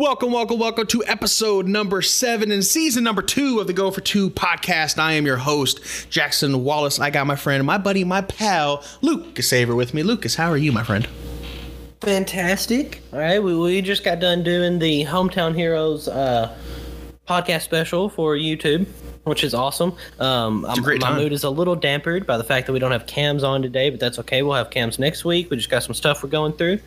[0.00, 4.00] Welcome, welcome, welcome to episode number seven and season number two of the Go for
[4.00, 4.98] Two podcast.
[4.98, 6.98] I am your host, Jackson Wallace.
[6.98, 10.02] I got my friend, my buddy, my pal, Lucas Saver with me.
[10.02, 11.06] Lucas, how are you, my friend?
[12.00, 13.02] Fantastic.
[13.12, 16.56] All right, we, we just got done doing the Hometown Heroes uh,
[17.28, 18.86] podcast special for YouTube,
[19.30, 19.94] which is awesome.
[20.18, 21.16] Um, a great my time.
[21.18, 23.88] mood is a little dampered by the fact that we don't have cams on today,
[23.88, 24.42] but that's okay.
[24.42, 25.48] We'll have cams next week.
[25.50, 26.80] We just got some stuff we're going through,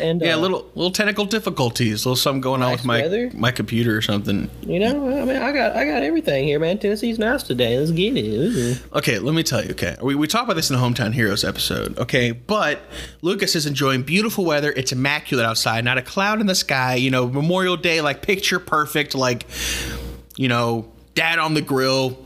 [0.00, 3.30] and Yeah, uh, little little technical difficulties, little something going on with my weather.
[3.34, 4.48] my computer or something.
[4.62, 6.78] you know, I mean, I got I got everything here, man.
[6.78, 7.78] Tennessee's nice today.
[7.78, 8.24] Let's get it.
[8.24, 8.76] Ooh.
[8.96, 9.72] Okay, let me tell you.
[9.72, 11.98] Okay, we, we talked about this in the Hometown Heroes episode.
[11.98, 12.80] Okay, but
[13.22, 14.72] Lucas is enjoying beautiful weather.
[14.76, 16.94] It's immaculate outside, not a cloud in the sky.
[16.94, 19.46] You know, Memorial Day, like picture perfect, like
[20.36, 22.16] you know, dad on the grill,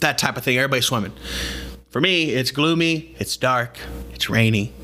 [0.00, 0.58] that type of thing.
[0.58, 1.12] Everybody swimming.
[1.88, 3.78] For me, it's gloomy, it's dark,
[4.12, 4.74] it's rainy.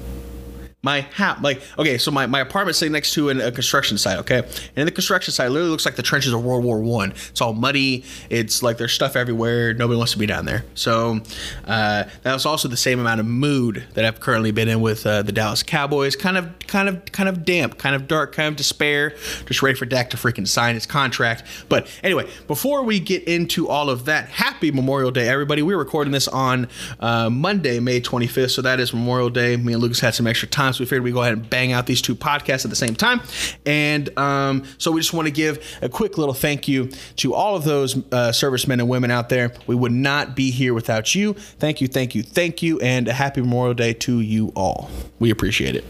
[0.85, 4.19] My house, like, okay, so my, my apartment's sitting next to an, a construction site,
[4.19, 4.43] okay?
[4.75, 7.13] And the construction site, it literally looks like the trenches of World War One.
[7.13, 8.05] It's all muddy.
[8.31, 9.75] It's like there's stuff everywhere.
[9.75, 10.65] Nobody wants to be down there.
[10.75, 11.21] So
[11.69, 15.07] uh, that was also the same amount of mood that I've currently been in with
[15.07, 16.17] uh, the Dallas Cowboys.
[16.17, 19.11] Kind of, kind of, kind of damp, kind of dark, kind of despair.
[19.47, 21.45] Just ready for Dak to freaking sign his contract.
[21.69, 25.63] But anyway, before we get into all of that, happy Memorial Day, everybody.
[25.63, 28.51] We're recording this on uh, Monday, May 25th.
[28.51, 29.57] So that is Memorial Day.
[29.57, 31.73] Me and Lucas had some extra time, so we figured we'd go ahead and bang
[31.73, 33.21] out these two podcasts at the same time.
[33.67, 37.57] And um, so we just want to give a quick little thank you to all
[37.57, 39.53] of those uh, servicemen and women out there.
[39.67, 41.35] We would not be here without you.
[41.35, 44.91] Thank you, thank you, thank you, and a happy Memorial Day to you all.
[45.19, 45.85] We appreciate it.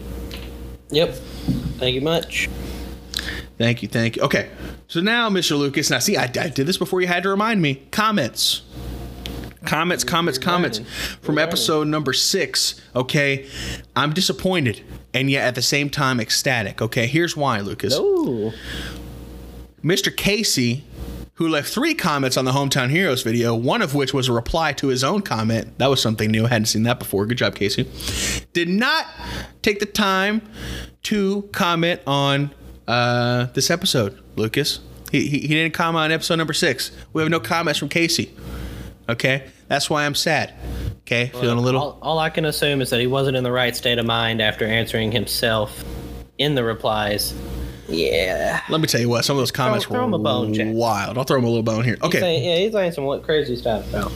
[0.89, 1.15] Yep.
[1.77, 2.49] Thank you much.
[3.57, 4.23] Thank you, thank you.
[4.23, 4.49] Okay,
[4.87, 5.57] so now, Mr.
[5.57, 7.75] Lucas, now see, I, I did this before you had to remind me.
[7.91, 8.61] Comments.
[9.65, 10.79] Comments, comments, comments
[11.21, 12.81] from episode number six.
[12.95, 13.47] Okay,
[13.95, 14.81] I'm disappointed
[15.13, 16.81] and yet at the same time ecstatic.
[16.81, 17.97] Okay, here's why, Lucas.
[17.97, 18.51] Ooh.
[19.83, 20.15] Mr.
[20.15, 20.83] Casey,
[21.35, 24.73] who left three comments on the Hometown Heroes video, one of which was a reply
[24.73, 25.77] to his own comment.
[25.77, 26.45] That was something new.
[26.45, 27.25] I hadn't seen that before.
[27.25, 27.89] Good job, Casey.
[28.53, 29.05] Did not
[29.61, 30.41] take the time
[31.03, 32.53] to comment on
[32.87, 34.79] uh, this episode, Lucas.
[35.11, 36.91] He, he, he didn't comment on episode number six.
[37.13, 38.33] We have no comments from Casey.
[39.09, 39.47] Okay?
[39.67, 40.53] That's why I'm sad.
[41.01, 41.27] Okay?
[41.27, 41.81] Feeling a little.
[41.81, 44.41] All, all I can assume is that he wasn't in the right state of mind
[44.41, 45.83] after answering himself
[46.37, 47.33] in the replies.
[47.93, 48.61] Yeah.
[48.69, 50.67] Let me tell you what, some of those comments throw him were a bone, Jack.
[50.71, 51.17] wild.
[51.17, 51.97] I'll throw him a little bone here.
[52.01, 52.17] Okay.
[52.17, 54.11] He's saying, yeah, he's saying some crazy stuff, bro.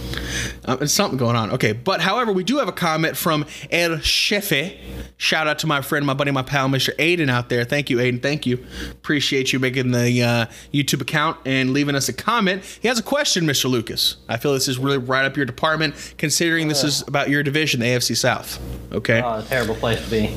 [0.65, 1.51] Um, there's something going on.
[1.51, 4.77] Okay, but however, we do have a comment from El Chefe.
[5.17, 6.95] Shout out to my friend, my buddy, my pal, Mr.
[6.97, 7.63] Aiden out there.
[7.63, 8.21] Thank you, Aiden.
[8.21, 8.65] Thank you.
[8.91, 12.63] Appreciate you making the uh, YouTube account and leaving us a comment.
[12.81, 13.69] He has a question, Mr.
[13.69, 14.17] Lucas.
[14.27, 17.79] I feel this is really right up your department, considering this is about your division,
[17.79, 18.59] the AFC South.
[18.91, 19.21] Okay.
[19.21, 20.35] Oh, a terrible place to be.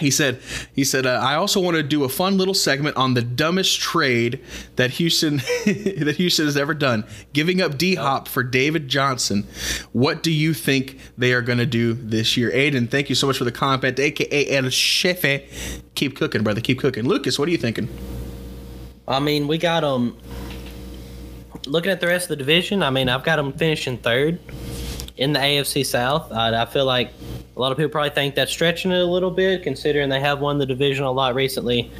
[0.00, 0.40] He said,
[0.74, 3.80] he said, uh, I also want to do a fun little segment on the dumbest
[3.80, 4.40] trade
[4.76, 9.46] that Houston that Houston has ever done, giving up D Hop for David Johnson.
[9.92, 12.50] What do you think they are going to do this year?
[12.50, 15.48] Aiden, thank you so much for the comment, aka El Chefe.
[15.94, 16.60] Keep cooking, brother.
[16.60, 17.04] Keep cooking.
[17.04, 17.88] Lucas, what are you thinking?
[19.06, 20.18] I mean, we got them.
[21.66, 24.38] Looking at the rest of the division, I mean, I've got them finishing third
[25.16, 26.32] in the AFC South.
[26.32, 27.10] I, I feel like
[27.56, 30.40] a lot of people probably think that's stretching it a little bit, considering they have
[30.40, 31.90] won the division a lot recently.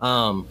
[0.00, 0.46] Um,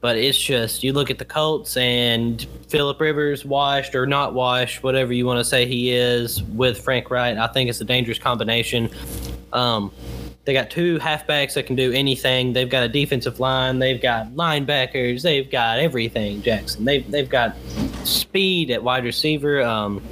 [0.00, 4.82] but it's just you look at the Colts and Philip Rivers, washed or not washed,
[4.82, 7.36] whatever you want to say he is, with Frank Reich.
[7.36, 8.90] I think it's a dangerous combination.
[9.52, 9.90] Um,
[10.44, 12.52] they got two halfbacks that can do anything.
[12.52, 13.80] They've got a defensive line.
[13.80, 15.22] They've got linebackers.
[15.22, 16.42] They've got everything.
[16.42, 16.84] Jackson.
[16.84, 17.54] They've they've got
[18.04, 19.62] speed at wide receiver.
[19.62, 20.02] Um,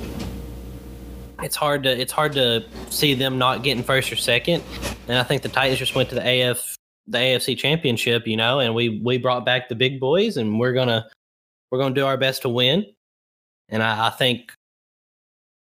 [1.42, 4.62] it's hard to it's hard to see them not getting first or second.
[5.08, 6.76] And I think the Titans just went to the AF
[7.08, 10.72] the AFC Championship, you know, and we we brought back the big boys, and we're
[10.72, 11.06] gonna
[11.70, 12.86] we're gonna do our best to win.
[13.68, 14.52] And I, I think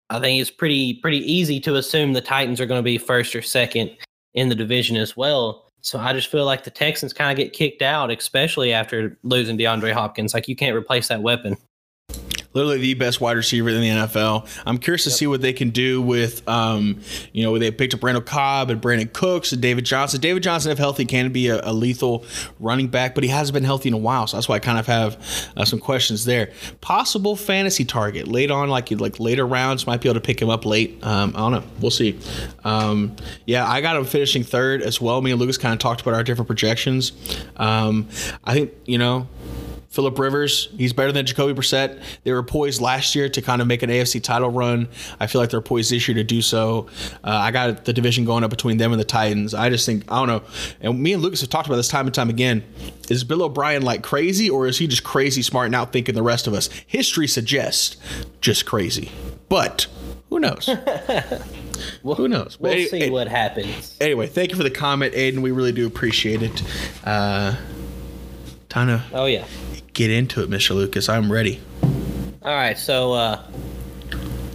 [0.09, 3.35] I think it's pretty pretty easy to assume the Titans are going to be first
[3.35, 3.95] or second
[4.33, 5.65] in the division as well.
[5.81, 9.57] So I just feel like the Texans kind of get kicked out, especially after losing
[9.57, 10.33] DeAndre Hopkins.
[10.33, 11.57] Like you can't replace that weapon.
[12.55, 14.47] Literally the best wide receiver in the NFL.
[14.65, 17.01] I'm curious to see what they can do with, um,
[17.33, 20.21] you know, they picked up Randall Cobb and Brandin Cooks and David Johnson.
[20.21, 22.25] David Johnson, if healthy, can be a, a lethal
[22.59, 24.79] running back, but he hasn't been healthy in a while, so that's why I kind
[24.79, 26.51] of have uh, some questions there.
[26.81, 30.49] Possible fantasy target late on, like like later rounds, might be able to pick him
[30.49, 30.97] up late.
[31.03, 31.63] Um, I don't know.
[31.81, 32.17] We'll see.
[32.63, 33.15] Um,
[33.45, 35.21] yeah, I got him finishing third as well.
[35.21, 37.11] Me and Lucas kind of talked about our different projections.
[37.57, 38.07] Um,
[38.43, 39.27] I think you know
[39.95, 42.01] Philip Rivers, he's better than Jacoby Brissett.
[42.25, 44.89] They were poised last year to kind of make an AFC title run.
[45.21, 46.87] I feel like they're poised this year to do so.
[47.23, 49.53] Uh, I got the division going up between them and the Titans.
[49.53, 50.43] I just think I don't know.
[50.81, 52.63] And me and Lucas have talked about this time and time again.
[53.09, 56.45] Is Bill O'Brien like crazy, or is he just crazy smart and outthinking the rest
[56.47, 56.69] of us?
[56.85, 57.95] History suggests
[58.41, 59.11] just crazy,
[59.47, 59.87] but
[60.29, 60.69] who knows?
[62.03, 62.57] Well, Who knows?
[62.59, 63.97] We'll any- see any- what happens.
[63.99, 65.39] Anyway, thank you for the comment, Aiden.
[65.39, 66.63] We really do appreciate it.
[67.03, 67.55] Uh,
[68.69, 69.45] time to Oh yeah.
[69.95, 70.75] Get into it, Mr.
[70.75, 71.09] Lucas.
[71.09, 71.59] I'm ready.
[72.43, 73.41] All right, so uh,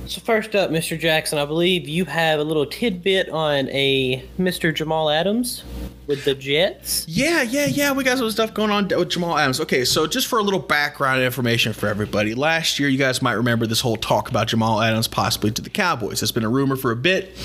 [0.07, 0.97] so first up, Mr.
[0.97, 4.73] Jackson, I believe you have a little tidbit on a Mr.
[4.73, 5.65] Jamal Adams
[6.11, 7.07] with the Jets.
[7.09, 7.93] Yeah, yeah, yeah.
[7.93, 9.61] We got some stuff going on with Jamal Adams.
[9.61, 13.35] Okay, so just for a little background information for everybody, last year you guys might
[13.35, 16.21] remember this whole talk about Jamal Adams possibly to the Cowboys.
[16.21, 17.37] It's been a rumor for a bit.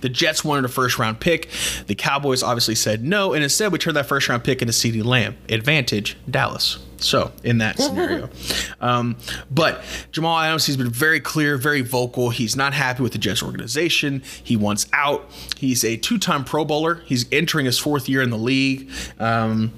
[0.00, 1.50] The Jets wanted a first round pick.
[1.88, 5.04] The Cowboys obviously said no, and instead we turned that first round pick into CeeDee
[5.04, 5.36] Lamb.
[5.48, 6.78] Advantage Dallas.
[7.02, 8.30] So in that scenario,
[8.80, 9.16] um,
[9.50, 9.82] but
[10.12, 12.30] Jamal Adams, he's been very clear, very vocal.
[12.30, 14.22] He's not happy with the Jets organization.
[14.42, 15.28] He wants out.
[15.56, 16.96] He's a two-time Pro Bowler.
[17.04, 18.90] He's entering his fourth year in the league.
[19.18, 19.72] Um,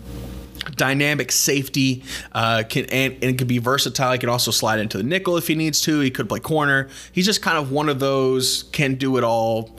[0.76, 2.02] dynamic safety
[2.32, 4.12] uh, can and, and can be versatile.
[4.12, 6.00] He can also slide into the nickel if he needs to.
[6.00, 6.88] He could play corner.
[7.12, 9.70] He's just kind of one of those can do it all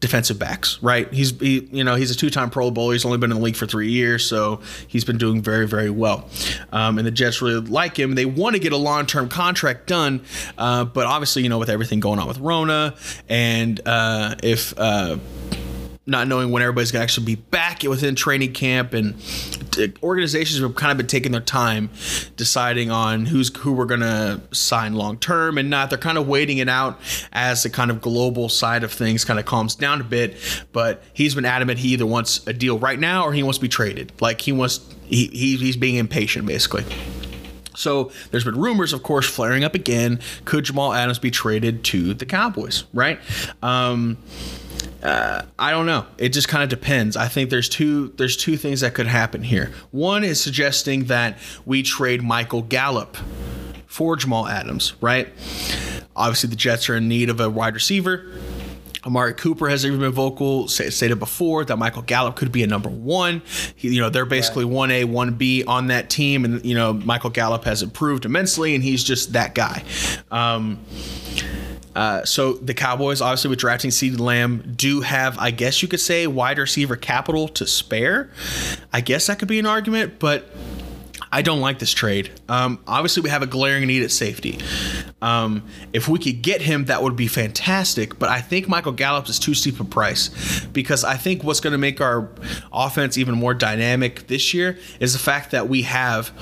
[0.00, 1.12] defensive backs, right?
[1.12, 2.94] He's he, you know he's a two-time Pro Bowler.
[2.94, 5.90] He's only been in the league for three years, so he's been doing very very
[5.90, 6.28] well.
[6.72, 8.14] Um, and the Jets really like him.
[8.14, 10.22] They want to get a long-term contract done,
[10.58, 12.96] uh, but obviously you know with everything going on with Rona
[13.28, 15.18] and uh, if uh,
[16.06, 19.14] not knowing when everybody's going to actually be back within training camp and
[20.02, 21.88] organizations have kind of been taking their time
[22.36, 25.90] deciding on who's who we're going to sign long term and not.
[25.90, 26.98] They're kind of waiting it out
[27.32, 30.36] as the kind of global side of things kind of calms down a bit
[30.72, 33.62] but he's been adamant he either wants a deal right now or he wants to
[33.62, 34.12] be traded.
[34.20, 36.84] Like he wants he, he he's being impatient basically
[37.80, 40.20] so there's been rumors, of course, flaring up again.
[40.44, 42.84] Could Jamal Adams be traded to the Cowboys?
[42.92, 43.18] Right?
[43.62, 44.18] Um,
[45.02, 46.06] uh, I don't know.
[46.18, 47.16] It just kind of depends.
[47.16, 49.72] I think there's two there's two things that could happen here.
[49.90, 53.16] One is suggesting that we trade Michael Gallup
[53.86, 54.94] for Jamal Adams.
[55.00, 55.28] Right?
[56.14, 58.30] Obviously, the Jets are in need of a wide receiver.
[59.04, 62.66] Amari Cooper has even been vocal, say- stated before that Michael Gallup could be a
[62.66, 63.42] number one.
[63.74, 66.92] He, you know, they're basically one A, one B on that team, and you know
[66.92, 69.82] Michael Gallup has improved immensely, and he's just that guy.
[70.30, 70.78] Um,
[71.94, 76.00] uh, so the Cowboys, obviously with drafting CeeDee Lamb, do have, I guess you could
[76.00, 78.30] say, wide receiver capital to spare.
[78.92, 80.48] I guess that could be an argument, but
[81.32, 82.30] I don't like this trade.
[82.48, 84.58] Um, obviously, we have a glaring need at safety.
[85.22, 85.62] Um,
[85.92, 88.18] if we could get him, that would be fantastic.
[88.18, 91.72] But I think Michael Gallup is too steep a price because I think what's going
[91.72, 92.28] to make our
[92.72, 96.32] offense even more dynamic this year is the fact that we have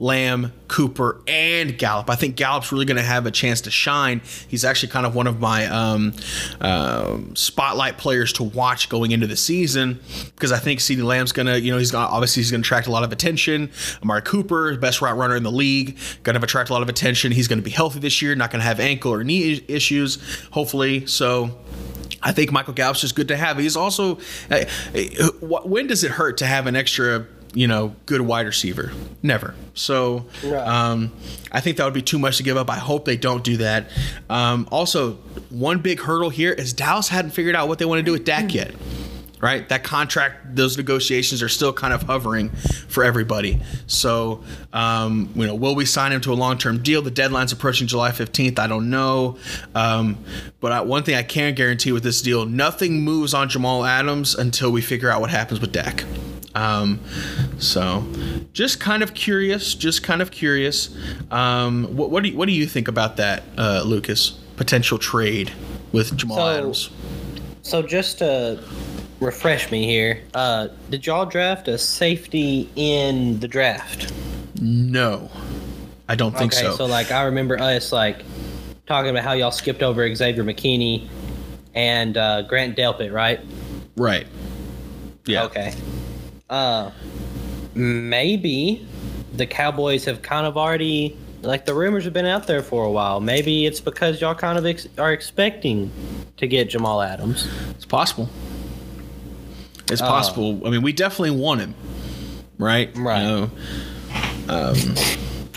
[0.00, 2.08] Lamb, Cooper, and Gallup.
[2.08, 4.22] I think Gallup's really going to have a chance to shine.
[4.46, 6.14] He's actually kind of one of my um,
[6.60, 9.98] um, spotlight players to watch going into the season
[10.36, 12.66] because I think CeeDee Lamb's going to, you know, he's to obviously he's going to
[12.66, 13.72] attract a lot of attention.
[14.02, 17.32] Amari Cooper, best route runner in the league, going to attract a lot of attention.
[17.32, 20.18] He's going to be healthy this year, not going to have ankle or knee issues,
[20.50, 21.06] hopefully.
[21.06, 21.58] So.
[22.20, 23.58] I think Michael Gallup's just good to have.
[23.58, 24.18] He's also,
[24.50, 28.90] uh, uh, when does it hurt to have an extra, you know, good wide receiver?
[29.22, 29.54] Never.
[29.74, 30.26] So,
[30.64, 31.12] um,
[31.52, 32.70] I think that would be too much to give up.
[32.70, 33.90] I hope they don't do that.
[34.28, 35.12] Um, also,
[35.50, 38.24] one big hurdle here is Dallas hadn't figured out what they want to do with
[38.24, 38.74] Dak yet.
[39.40, 42.48] Right, that contract, those negotiations are still kind of hovering
[42.88, 43.60] for everybody.
[43.86, 44.42] So,
[44.72, 47.02] um, you know, will we sign him to a long-term deal?
[47.02, 48.58] The deadline's approaching July 15th.
[48.58, 49.38] I don't know,
[49.76, 50.18] um,
[50.58, 54.34] but I, one thing I can guarantee with this deal: nothing moves on Jamal Adams
[54.34, 56.02] until we figure out what happens with Dak.
[56.56, 56.98] Um,
[57.58, 58.04] so,
[58.52, 59.74] just kind of curious.
[59.74, 60.96] Just kind of curious.
[61.30, 64.30] Um, what, what do you, what do you think about that, uh, Lucas?
[64.56, 65.52] Potential trade
[65.92, 66.90] with Jamal So- Adams.
[67.62, 68.64] So just to
[69.20, 74.12] refresh me here, uh, did y'all draft a safety in the draft?
[74.60, 75.30] No,
[76.08, 76.76] I don't think okay, so.
[76.76, 78.24] so like I remember us like
[78.86, 81.08] talking about how y'all skipped over Xavier McKinney
[81.74, 83.40] and uh, Grant Delpit, right?
[83.96, 84.26] right.
[85.26, 85.44] Yeah.
[85.44, 85.74] Okay.
[86.48, 86.90] Uh,
[87.74, 88.86] maybe
[89.34, 92.90] the Cowboys have kind of already like the rumors have been out there for a
[92.90, 93.20] while.
[93.20, 95.90] Maybe it's because y'all kind of ex- are expecting
[96.38, 97.48] to get Jamal Adams.
[97.70, 98.28] It's possible.
[99.90, 100.60] It's Uh, possible.
[100.66, 101.74] I mean, we definitely want him,
[102.58, 102.90] right?
[102.96, 103.22] Right.
[103.22, 103.50] You know,
[104.48, 104.76] um,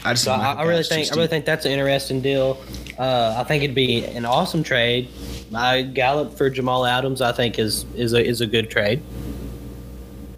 [0.03, 2.57] I just So I, I really think I really think that's an interesting deal.
[2.97, 5.07] Uh, I think it'd be an awesome trade.
[5.49, 9.01] My Gallup for Jamal Adams, I think is is a is a good trade.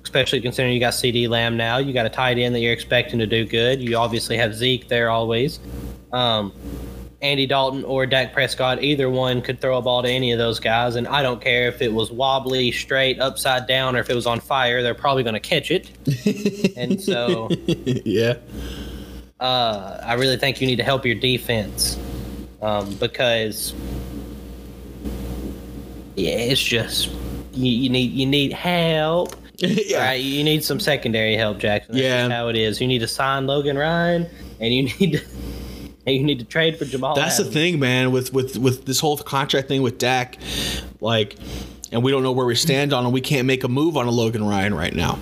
[0.04, 1.78] especially considering you got CeeDee Lamb now.
[1.78, 3.82] You got a tight end that you're expecting to do good.
[3.82, 5.60] You obviously have Zeke there always.
[6.12, 6.54] Um,
[7.24, 10.60] Andy Dalton or Dak Prescott, either one could throw a ball to any of those
[10.60, 14.14] guys, and I don't care if it was wobbly, straight, upside down, or if it
[14.16, 14.84] was on fire.
[14.84, 15.90] They're probably going to catch it.
[16.78, 17.50] and so,
[18.06, 18.34] yeah,
[19.40, 21.98] uh, I really think you need to help your defense
[22.62, 23.74] um, because,
[26.16, 27.08] yeah, it's just
[27.54, 29.36] you, you need you need help.
[29.58, 30.06] yeah.
[30.08, 31.94] Right, you need some secondary help, Jackson.
[31.96, 32.30] That's Yeah.
[32.30, 32.82] how it is.
[32.82, 34.28] You need to sign Logan Ryan,
[34.60, 35.22] and you need to
[36.06, 37.16] and you need to trade for Jamal.
[37.16, 38.12] That's the thing, man.
[38.12, 40.38] With with with this whole contract thing with Dak,
[41.02, 41.36] like,
[41.92, 44.08] and we don't know where we stand on, and we can't make a move on
[44.08, 45.20] a Logan Ryan right now.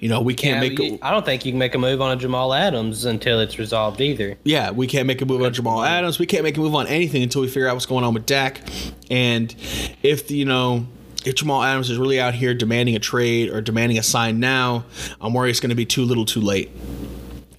[0.00, 0.78] You know, we can't Yeah, make.
[0.80, 3.38] you- A, I don't think you can make a move on a Jamal Adams until
[3.38, 4.36] it's resolved either.
[4.42, 6.18] yeah, we can't make a move on Jamal Adams.
[6.18, 8.26] We can't make a move on anything until we figure out what's going on with
[8.26, 8.62] Dak.
[9.10, 9.54] And
[10.02, 10.86] if you know.
[11.24, 14.84] If Jamal Adams is really out here demanding a trade or demanding a sign now,
[15.20, 16.68] I'm worried it's going to be too little too late.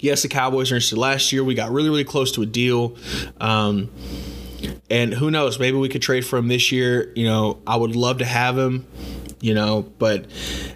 [0.04, 1.46] Yes, the Cowboys are interested last year.
[1.46, 2.98] We got really, really close to a deal.
[3.40, 3.90] Um,
[4.90, 5.60] and who knows?
[5.60, 7.14] Maybe we could trade for him this year.
[7.16, 8.86] You know, I would love to have him.
[9.40, 10.26] You know, but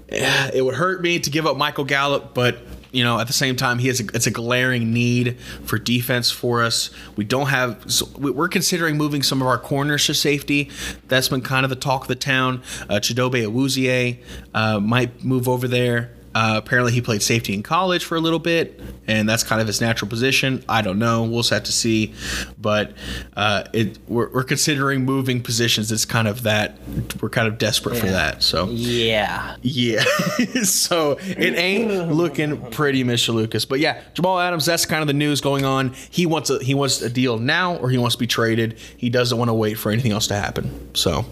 [0.07, 2.33] eh, it would hurt me to give up Michael Gallup.
[2.33, 2.59] But
[2.93, 6.31] you know, at the same time, he has a, it's a glaring need for defense
[6.31, 6.89] for us.
[7.17, 7.83] We don't have.
[7.91, 10.69] So we- we're considering moving some of our corners to safety.
[11.09, 12.61] That's been kind of the talk of the town.
[12.89, 16.13] Uh, Chidobe Awuzie uh, might move over there.
[16.35, 19.65] Uh, apparently, he played safety in college for a little bit, and that's kind of
[19.67, 20.63] his natural position.
[20.69, 21.23] I don't know.
[21.23, 22.13] We'll just have to see.
[22.59, 22.93] But
[23.35, 25.91] uh, it we're, we're considering moving positions.
[25.91, 26.77] It's kind of that
[27.21, 28.43] we're kind of desperate for that.
[28.43, 29.55] So Yeah.
[29.61, 30.03] yeah,
[30.63, 33.33] so it ain't looking pretty, Mr.
[33.33, 33.65] Lucas.
[33.65, 34.65] But yeah, Jamal Adams.
[34.65, 35.93] That's kind of the news going on.
[36.11, 38.77] He wants a he wants a deal now, or he wants to be traded.
[38.97, 40.95] He doesn't want to wait for anything else to happen.
[40.95, 41.25] So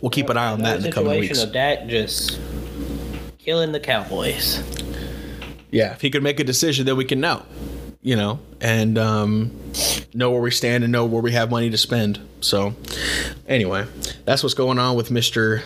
[0.00, 1.42] we'll keep an eye on that in the coming weeks.
[1.42, 2.40] of that just
[3.44, 4.62] killing the Cowboys.
[5.70, 7.42] Yeah, if he could make a decision, then we can know,
[8.02, 9.50] you know, and um,
[10.14, 12.20] know where we stand and know where we have money to spend.
[12.40, 12.74] So,
[13.48, 13.86] anyway,
[14.24, 15.62] that's what's going on with Mister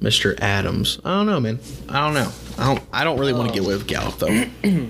[0.00, 1.00] Mister Adams.
[1.04, 1.58] I don't know, man.
[1.88, 2.30] I don't know.
[2.58, 2.84] I don't.
[2.92, 4.44] I don't really want to get away with Gallup though.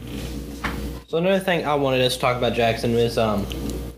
[1.09, 3.47] So another thing I wanted us to talk about Jackson is um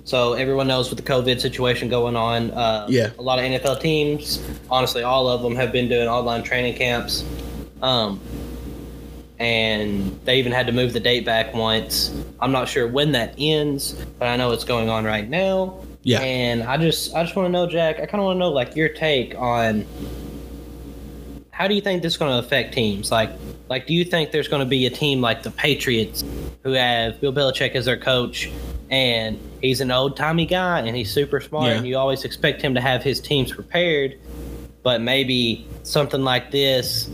[0.03, 3.11] so everyone knows with the COVID situation going on, uh, Yeah.
[3.17, 7.23] a lot of NFL teams, honestly, all of them have been doing online training camps,
[7.85, 8.19] um,
[9.39, 12.15] and they even had to move the date back once.
[12.41, 15.81] I'm not sure when that ends, but I know it's going on right now.
[16.03, 16.21] Yeah.
[16.21, 17.97] and I just I just want to know, Jack.
[17.97, 19.87] I kind of want to know like your take on
[21.51, 23.11] how do you think this is going to affect teams?
[23.13, 23.31] Like,
[23.69, 26.25] like, do you think there's going to be a team like the Patriots
[26.63, 28.51] who have Bill Belichick as their coach,
[28.91, 31.77] and he's an old timey guy and he's super smart, Yeah.
[31.77, 34.19] and you always expect him to have his teams prepared,
[34.83, 37.09] but maybe something like this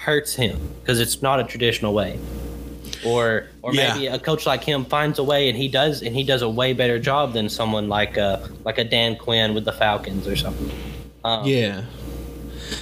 [0.00, 2.18] hurts him because it's not a traditional way.
[3.04, 3.94] Or, or Yeah.
[3.94, 6.48] maybe a coach like him finds a way and he does and he does a
[6.48, 10.36] way better job than someone like a like a Dan Quinn with the Falcons or
[10.36, 10.70] something.
[11.24, 11.82] Um, Yeah,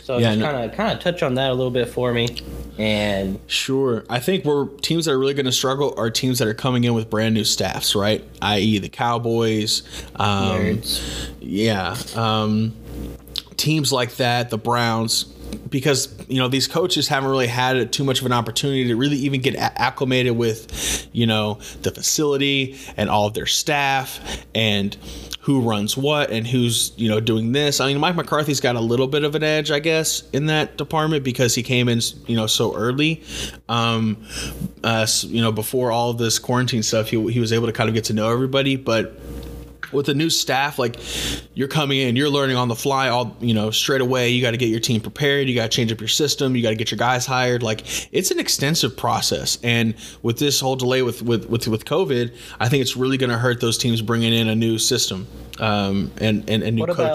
[0.03, 2.29] so Yeah, just kind of kind of touch on that a little bit for me.
[2.79, 4.05] And sure.
[4.09, 6.85] I think we're teams that are really going to struggle are teams that are coming
[6.85, 8.23] in with brand new staffs, right?
[8.41, 9.83] I.e., the Cowboys.
[10.15, 11.31] Um, nerds.
[11.41, 11.97] Yeah.
[12.15, 12.75] Um,
[13.57, 18.21] teams like that, the Browns, because you know these coaches haven't really had too much
[18.21, 23.09] of an opportunity to really even get a- acclimated with, you know, the facility and
[23.09, 24.97] all of their staff and
[25.41, 27.81] who runs what and who's you know doing this.
[27.81, 30.77] I mean, Mike McCarthy's got a little bit of an edge, I guess, in that
[30.77, 33.23] department because he came in, you know, so early.
[33.69, 34.23] Um,
[34.85, 37.95] uh, you know, before all this quarantine stuff, he, he was able to kind of
[37.95, 39.19] get to know everybody, but
[39.93, 40.97] with a new staff like
[41.55, 44.31] you're coming in you're learning on the fly all you know straight away.
[44.31, 45.49] You got to get your team prepared.
[45.49, 46.57] You got to change up your system.
[46.57, 47.63] You got to get your guys hired.
[47.63, 49.59] Like it's an extensive process.
[49.63, 53.31] And with this whole delay with with with, with covid i think it's really going
[53.31, 55.27] to hurt those teams bringing in a new system
[55.59, 57.15] um, and, and and new What about-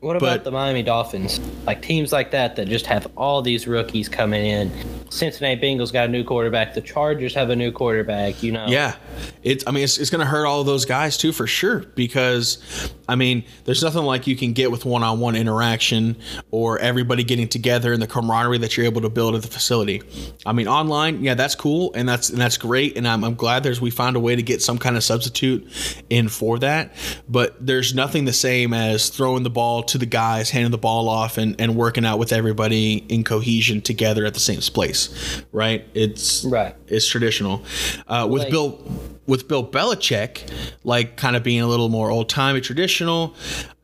[0.00, 1.40] What But- about the Miami Dolphins?
[1.66, 4.70] Like teams like that that just have all these rookies coming in.
[5.10, 6.72] Cincinnati Bengals got a new quarterback.
[6.72, 8.42] The Chargers have a new quarterback.
[8.42, 8.66] You know.
[8.66, 8.94] Yeah,
[9.42, 9.62] it's.
[9.66, 11.80] I mean, it's, it's going to hurt all of those guys too, for sure.
[11.94, 16.16] Because, I mean, there's nothing like you can get with one-on-one interaction
[16.50, 20.00] or everybody getting together and the camaraderie that you're able to build at the facility.
[20.46, 23.64] I mean, online, yeah, that's cool and that's and that's great, and I'm, I'm glad
[23.64, 25.66] there's we found a way to get some kind of substitute
[26.08, 26.94] in for that.
[27.28, 31.08] But there's nothing the same as throwing the ball to the guys, handing the ball
[31.08, 35.42] off, and and working out with everybody in cohesion together at the same place.
[35.52, 35.86] right?
[35.94, 36.74] It's Right.
[36.88, 37.62] It's traditional.
[38.08, 38.78] Uh, with Like- Bill
[39.26, 40.50] with Bill Belichick,
[40.82, 43.32] like kind of being a little more old timey traditional.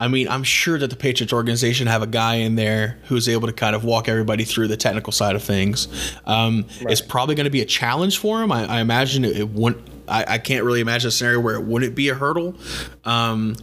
[0.00, 3.46] I mean, I'm sure that the Patriots organization have a guy in there who's able
[3.46, 5.86] to kind of walk everybody through the technical side of things.
[6.26, 8.50] Um, It's probably going to be a challenge for him.
[8.50, 9.86] I, I imagine it, it wouldn't.
[10.08, 12.56] I, I can't really imagine a scenario where it wouldn't be a hurdle.
[13.04, 13.54] Um,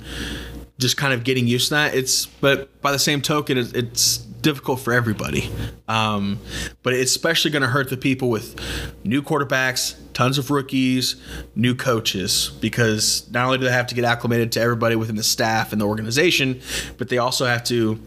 [0.84, 1.96] just kind of getting used to that.
[1.96, 5.50] It's but by the same token, it's, it's difficult for everybody.
[5.88, 6.40] Um,
[6.84, 8.60] but it's especially going to hurt the people with
[9.04, 11.16] new quarterbacks, tons of rookies,
[11.56, 15.24] new coaches, because not only do they have to get acclimated to everybody within the
[15.24, 16.62] staff and the organization,
[16.98, 18.00] but they also have to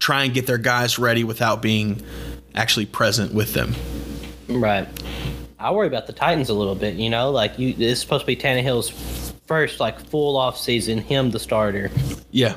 [0.00, 2.02] try and get their guys ready without being
[2.56, 3.74] actually present with them.
[4.48, 4.88] Right.
[5.58, 6.94] I worry about the Titans a little bit.
[6.96, 10.96] You know, like you, it's supposed to be Tannehill's first like full off season.
[10.96, 11.90] Him the starter.
[12.30, 12.56] Yeah.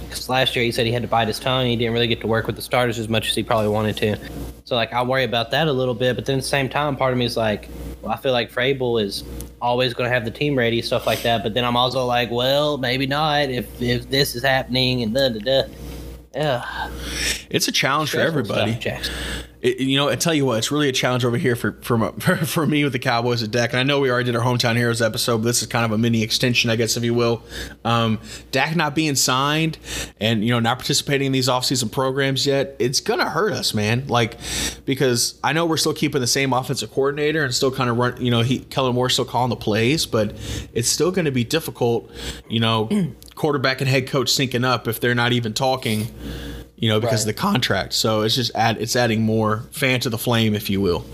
[0.00, 1.66] Because last year he said he had to bite his tongue.
[1.66, 3.96] He didn't really get to work with the starters as much as he probably wanted
[3.98, 4.16] to.
[4.64, 6.16] So like I worry about that a little bit.
[6.16, 7.68] But then at the same time, part of me is like,
[8.00, 9.24] well, I feel like Vrabel is
[9.60, 11.42] always going to have the team ready, stuff like that.
[11.42, 15.28] But then I'm also like, well, maybe not if if this is happening and da
[15.28, 15.62] da da.
[16.34, 16.90] Yeah,
[17.50, 18.72] It's a challenge for everybody.
[18.72, 19.14] Stuff, Jackson.
[19.64, 22.36] It, you know, I tell you what, it's really a challenge over here for for,
[22.36, 23.72] for me with the Cowboys at Dak.
[23.72, 25.92] And I know we already did our hometown heroes episode, but this is kind of
[25.92, 27.42] a mini extension, I guess, if you will.
[27.82, 29.78] Um, Dak not being signed
[30.20, 34.06] and you know not participating in these offseason programs yet, it's gonna hurt us, man.
[34.06, 34.36] Like
[34.84, 38.20] because I know we're still keeping the same offensive coordinator and still kind of run.
[38.22, 40.36] You know, he Kellen Moore still calling the plays, but
[40.74, 42.10] it's still going to be difficult.
[42.50, 42.90] You know,
[43.34, 46.08] quarterback and head coach syncing up if they're not even talking
[46.76, 47.92] you know, because of the contract.
[47.92, 51.04] So it's just add it's adding more fan to the flame, if you will.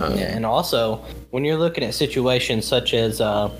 [0.00, 0.96] Yeah, and also
[1.30, 3.50] when you're looking at situations such as uh,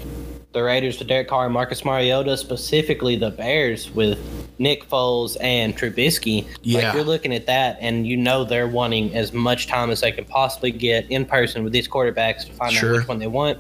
[0.53, 4.19] the Raiders with Derek Carr and Marcus Mariota, specifically the Bears with
[4.61, 6.81] Nick Foles and Trubisky, Yeah.
[6.87, 10.13] like you're looking at that and you know they're wanting as much time as they
[10.13, 12.95] can possibly get in person with these quarterbacks to find Sure.
[12.95, 13.59] out which one they want,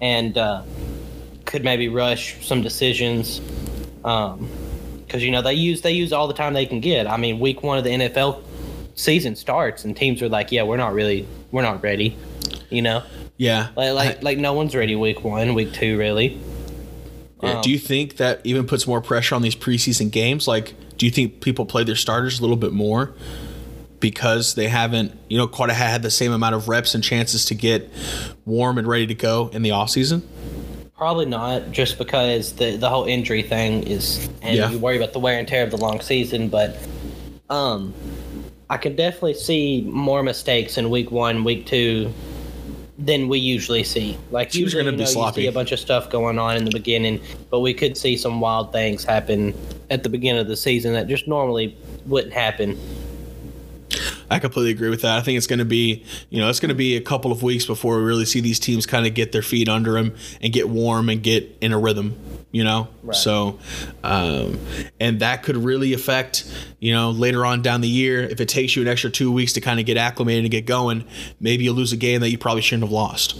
[0.00, 0.62] and uh,
[1.44, 3.40] could maybe rush some decisions.
[4.04, 4.48] Um,
[5.12, 7.06] because you know they use they use all the time they can get.
[7.06, 8.42] I mean, week one of the NFL
[8.94, 12.16] season starts, and teams are like, "Yeah, we're not really, we're not ready,"
[12.70, 13.02] you know,
[13.36, 13.68] Yeah.
[13.76, 16.40] like like, like no one's ready week one, week two, really.
[17.42, 20.48] Yeah, do you um, think that even puts more pressure on these preseason games?
[20.48, 23.12] Like, do you think people play their starters a little bit more
[24.00, 27.54] because they haven't, you know, quite had the same amount of reps and chances to
[27.54, 27.90] get
[28.46, 30.22] warm and ready to go in the offseason?
[31.02, 34.70] Probably not, just because the the whole injury thing is, and Yeah.
[34.70, 36.46] you worry about the wear and tear of the long season.
[36.46, 36.76] But,
[37.50, 37.92] um,
[38.70, 42.12] I can definitely see more mistakes in week one, week two,
[43.00, 44.16] than we usually see.
[44.30, 46.70] Like usually, you be know, you see a bunch of stuff going on in the
[46.70, 49.54] beginning, but we could see some wild things happen
[49.90, 52.78] at the beginning of the season that just normally wouldn't happen.
[54.32, 55.18] I completely agree with that.
[55.18, 57.42] I think it's going to be, you know, it's going to be a couple of
[57.42, 60.52] weeks before we really see these teams kind of get their feet under them and
[60.52, 62.18] get warm and get in a rhythm,
[62.50, 62.88] you know?
[63.02, 63.14] Right.
[63.14, 63.58] So,
[64.02, 64.58] um,
[64.98, 68.74] and that could really affect, you know, later on down the year, if it takes
[68.74, 71.04] you an extra two weeks to kind of get acclimated and get going,
[71.38, 73.38] maybe you'll lose a game that you probably shouldn't have lost.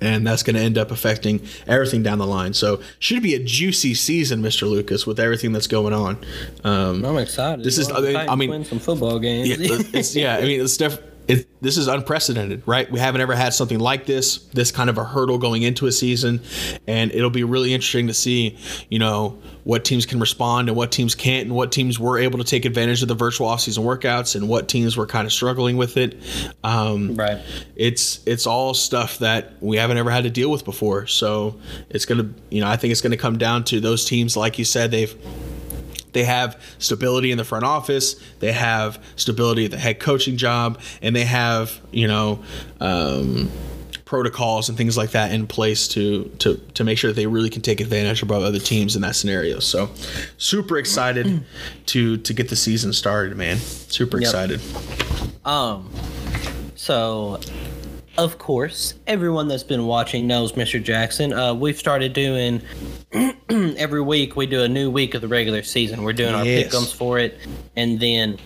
[0.00, 2.52] And that's going to end up affecting everything down the line.
[2.52, 4.68] So, should be a juicy season, Mr.
[4.68, 6.18] Lucas, with everything that's going on.
[6.64, 7.64] Um, I'm excited.
[7.64, 9.48] This is- I mean- I mean- win some football games.
[10.16, 10.44] yeah, yeah.
[10.44, 12.90] I mean, it's def- it, this is unprecedented, right?
[12.90, 15.92] We haven't ever had something like this, this kind of a hurdle going into a
[15.92, 16.40] season,
[16.86, 18.56] and it'll be really interesting to see,
[18.88, 22.38] you know, what teams can respond and what teams can't, and what teams were able
[22.38, 25.76] to take advantage of the virtual offseason workouts, and what teams were kind of struggling
[25.76, 26.16] with it.
[26.62, 27.40] Um, right.
[27.74, 31.06] it's it's all stuff that we haven't ever had to deal with before.
[31.08, 31.58] So
[31.90, 34.64] it's gonna, you know, I think it's gonna come down to those teams, like you
[34.64, 35.16] said, they've
[36.16, 40.80] they have stability in the front office, they have stability at the head coaching job,
[41.02, 42.42] and they have you know.
[42.80, 43.50] Um,
[44.04, 47.50] protocols and things like that in place to to to make sure that they really
[47.50, 49.58] can take advantage of other teams in that scenario.
[49.58, 49.90] So
[50.38, 51.42] super excited
[51.86, 53.56] to to get the season started, man.
[53.56, 54.22] Super Yep.
[54.28, 54.60] excited.
[55.44, 55.90] Um,
[56.76, 57.40] so,
[58.18, 60.82] of course, everyone that's been watching knows Mr.
[60.82, 61.32] Jackson.
[61.32, 62.62] Uh, we've started doing
[63.50, 64.36] every week.
[64.36, 66.02] We do a new week of the regular season.
[66.02, 66.72] We're doing our Yes.
[66.74, 67.38] pick'ems for it,
[67.76, 68.38] and then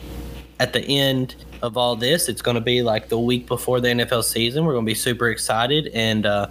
[0.59, 3.89] at the end of all this, it's going to be like the week before the
[3.89, 4.65] NFL season.
[4.65, 6.49] We're going to be super excited, and uh,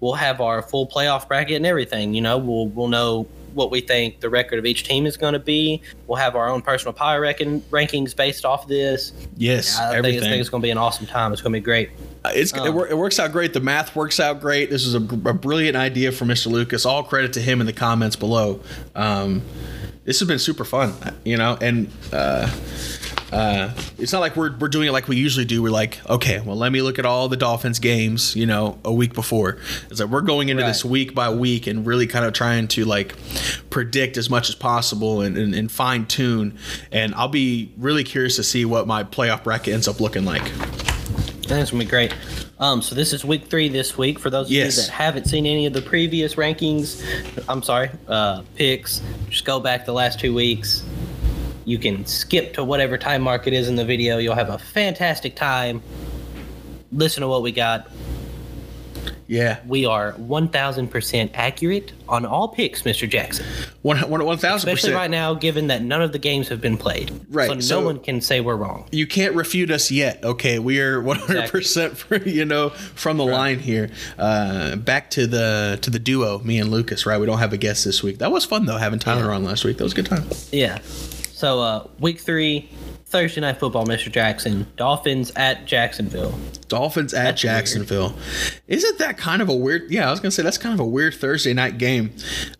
[0.00, 2.14] we'll have our full playoff bracket and everything.
[2.14, 5.32] You know, we'll we'll know what we think the record of each team is going
[5.32, 5.80] to be.
[6.06, 9.12] We'll have our own personal pie reckon, rankings based off this.
[9.36, 10.18] Yes, I think, everything.
[10.18, 11.32] it's, think it's going to be an awesome time.
[11.32, 11.90] It's going to be great.
[12.24, 13.52] Uh, It's it, Um, it works out great.
[13.52, 14.70] The math works out great.
[14.70, 16.50] This is a, a brilliant idea for Mr.
[16.50, 16.86] Lucas.
[16.86, 18.60] All credit to him in the comments below.
[18.94, 19.42] Um,
[20.04, 22.50] this has been super fun, you know, and uh,
[23.32, 25.62] uh, it's not like we're, we're doing it like we usually do.
[25.62, 28.92] We're like, okay, well, let me look at all the Dolphins games, you know, a
[28.92, 29.58] week before.
[29.90, 32.84] It's like we're going into this week by week and really kind of trying to
[32.84, 33.14] like
[33.70, 36.58] predict as much as possible and, and, and fine tune.
[36.90, 40.42] And I'll be really curious to see what my playoff bracket ends up looking like.
[41.44, 42.14] It's gonna be great.
[42.58, 44.18] Um, so this is week three this week.
[44.18, 44.76] For those of Yes.
[44.76, 47.02] you that haven't seen any of the previous rankings,
[47.48, 50.84] I'm sorry, uh, picks, just go back the last two weeks.
[51.64, 54.18] You can skip to whatever time mark it is in the video.
[54.18, 55.82] You'll have a fantastic time.
[56.90, 57.88] Listen to what we got.
[59.28, 63.08] Yeah, We are 1,000% accurate on all picks, Mr.
[63.08, 63.46] Jackson.
[63.80, 67.10] one one one Especially right now, given that none of the games have been played.
[67.30, 68.86] Right, So no one can say we're wrong.
[68.92, 70.22] you can't refute us yet.
[70.22, 73.88] Okay, we are 100 percent for you know from the line here.
[74.18, 77.06] Uh, back to the to the duo, me and Lucas.
[77.06, 78.18] Right, we don't have a guest this week.
[78.18, 79.36] That was fun though, having Tyler Yeah.
[79.36, 79.78] on last week.
[79.78, 80.24] That was a good time.
[80.50, 80.78] Yeah.
[81.42, 82.68] So uh, week three,
[83.12, 84.10] Thursday night football, Mr.
[84.10, 84.66] Jackson.
[84.76, 86.34] Dolphins at Jacksonville.
[86.68, 87.54] Dolphins at That's weird.
[87.54, 88.14] Jacksonville.
[88.66, 89.90] Isn't that kind of a weird?
[89.90, 92.14] Yeah, I was gonna say that's kind of a weird Thursday night game.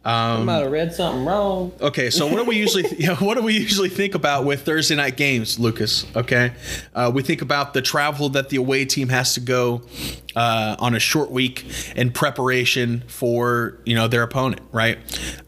[0.05, 1.73] Um, might have read something wrong.
[1.81, 4.63] Okay, so what do we usually you know, what do we usually think about with
[4.67, 6.05] Thursday night games, Lucas?
[6.15, 6.53] Okay,
[6.95, 9.81] uh, we think about the travel that the away team has to go
[10.37, 11.65] uh, on a short week
[11.97, 14.99] in preparation for you know their opponent, right?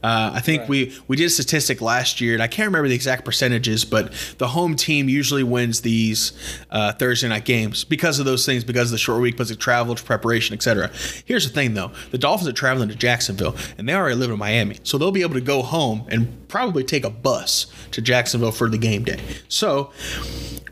[0.02, 0.68] Uh, I think Right.
[0.70, 4.10] we we did a statistic last year, and I can't remember the exact percentages, but
[4.38, 6.32] the home team usually wins these
[6.70, 9.58] uh, Thursday night games because of those things, because of the short week, because of
[9.58, 10.90] travel, preparation, etc.
[11.24, 14.38] Here's the thing, though: the Dolphins are traveling to Jacksonville, and they already live in
[14.38, 18.52] Miami, so they'll be able to go home and probably take a bus to Jacksonville
[18.52, 19.20] for the game day.
[19.48, 19.92] So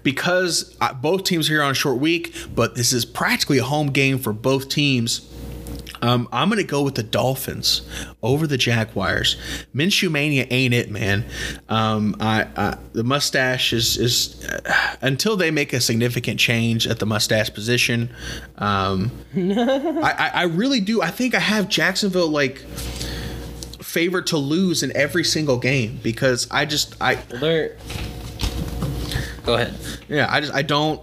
[0.02, 3.64] because uh, both teams are here on a short week, but this is practically a
[3.64, 5.28] home game for both teams.
[6.02, 7.82] Um, I'm going to go with the Dolphins
[8.22, 9.36] over the Jaguars.
[9.74, 11.24] Minshew mania ain't it, man.
[11.68, 16.98] Um, I, I the mustache is is uh, until they make a significant change at
[16.98, 18.10] the mustache position.
[18.58, 21.00] Um, I, I, I really do.
[21.02, 22.58] I think I have Jacksonville like
[23.80, 27.76] favored to lose in every single game because I just I Well, they're.
[29.44, 29.74] Go ahead.
[30.08, 31.00] yeah, I just I don't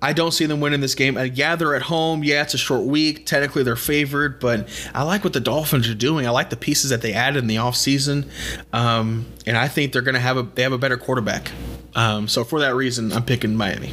[0.00, 1.16] I don't see them winning this game.
[1.16, 2.24] Uh, yeah, they're at home.
[2.24, 3.26] Yeah, it's a short week.
[3.26, 6.26] Technically, they're favored, but I like what the Dolphins are doing.
[6.26, 8.28] I like the pieces that they added in the offseason.
[8.72, 11.52] Um, and I think they're going to have a they have a better quarterback.
[11.94, 13.92] Um, so for that reason, I'm picking Miami.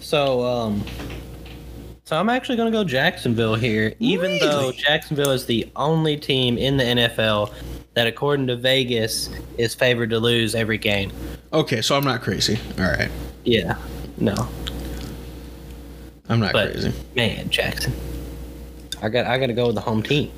[0.00, 0.84] So, um.
[2.04, 6.58] So I'm actually going to go Jacksonville here, even though Jacksonville is the only team
[6.58, 7.54] in the NFL
[7.94, 9.28] that, according to Vegas,
[9.58, 11.12] is favored to lose every game.
[11.52, 12.58] Okay, so I'm not crazy.
[12.78, 13.10] All right,
[13.44, 13.76] Yeah.
[14.18, 14.48] No.
[16.28, 16.92] I'm not But crazy.
[17.16, 17.92] man, Jackson.
[19.02, 20.30] I got I got to go with the home team.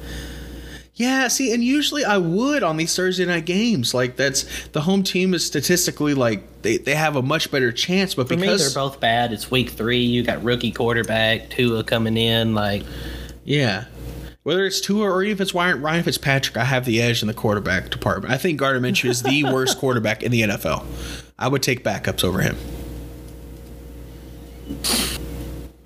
[0.97, 3.93] Yeah, see, and usually I would on these Thursday night games.
[3.95, 8.15] Like that's the home team is statistically like they, they have a much better chance,
[8.15, 9.33] but For me, because they're both bad.
[9.33, 9.99] It's week three.
[10.03, 12.55] You got rookie quarterback Tua coming in.
[12.55, 12.85] Like,
[13.45, 13.85] Yeah.
[14.45, 17.29] Whether it's Tua or even if it's Ryan, Ryan Fitzpatrick, I have the edge in
[17.29, 18.33] the quarterback department.
[18.33, 20.85] I think Gardner Minshew is the worst quarterback in the NFL.
[21.39, 22.57] I would take backups over him.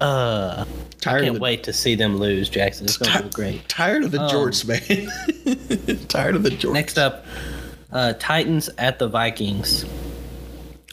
[0.01, 0.67] uh, I
[1.01, 2.87] Tired can't of the, wait to see them lose, Jackson.
[2.87, 3.69] It's gonna be great.
[3.69, 6.07] Tired of the Um, Jorts, man.
[6.09, 6.73] tired of the Jorts.
[6.73, 7.25] Next up,
[7.93, 9.85] uh, Titans at the Vikings.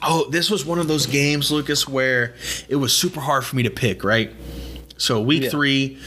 [0.04, 2.36] Oh, this was one of those games, Lucas, where
[2.70, 4.32] it was super hard for me to pick, right?
[4.98, 5.50] So week Yeah.
[5.50, 5.98] three,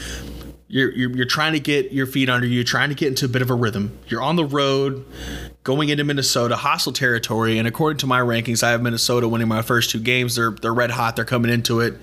[0.71, 3.27] you're, you're you're trying to get your feet under you, trying to get into a
[3.27, 3.97] bit of a rhythm.
[4.07, 5.03] You're on the road,
[5.63, 9.63] going into Minnesota, hostile territory, and according to my rankings, I have Minnesota winning my
[9.63, 10.35] first two games.
[10.35, 11.15] They're they're red hot.
[11.15, 11.95] They're coming into it,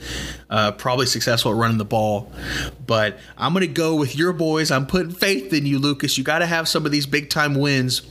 [0.51, 2.33] uh, probably successful at running the ball.
[2.85, 4.73] But I'm gonna go with your boys.
[4.73, 6.19] I'm putting faith in you, Lucas.
[6.19, 8.03] You got to have some of these big time wins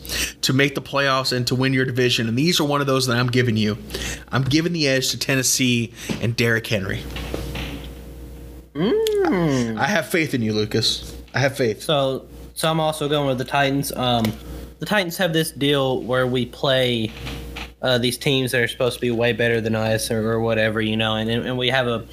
[0.42, 2.30] to make the playoffs and to win your division.
[2.30, 3.78] And these are one of those that I'm giving you.
[4.30, 5.92] I'm giving the edge to Tennessee
[6.22, 7.04] and Derrick Henry.
[8.76, 11.16] I have faith in you, Lucas.
[11.34, 11.82] I have faith.
[11.82, 13.92] So, so I'm also going with the Titans.
[13.94, 14.26] Um,
[14.80, 17.12] the Titans have this deal where we play
[17.82, 20.82] uh, these teams that are supposed to be way better than us or, or whatever,
[20.82, 22.06] you know, and, and we have a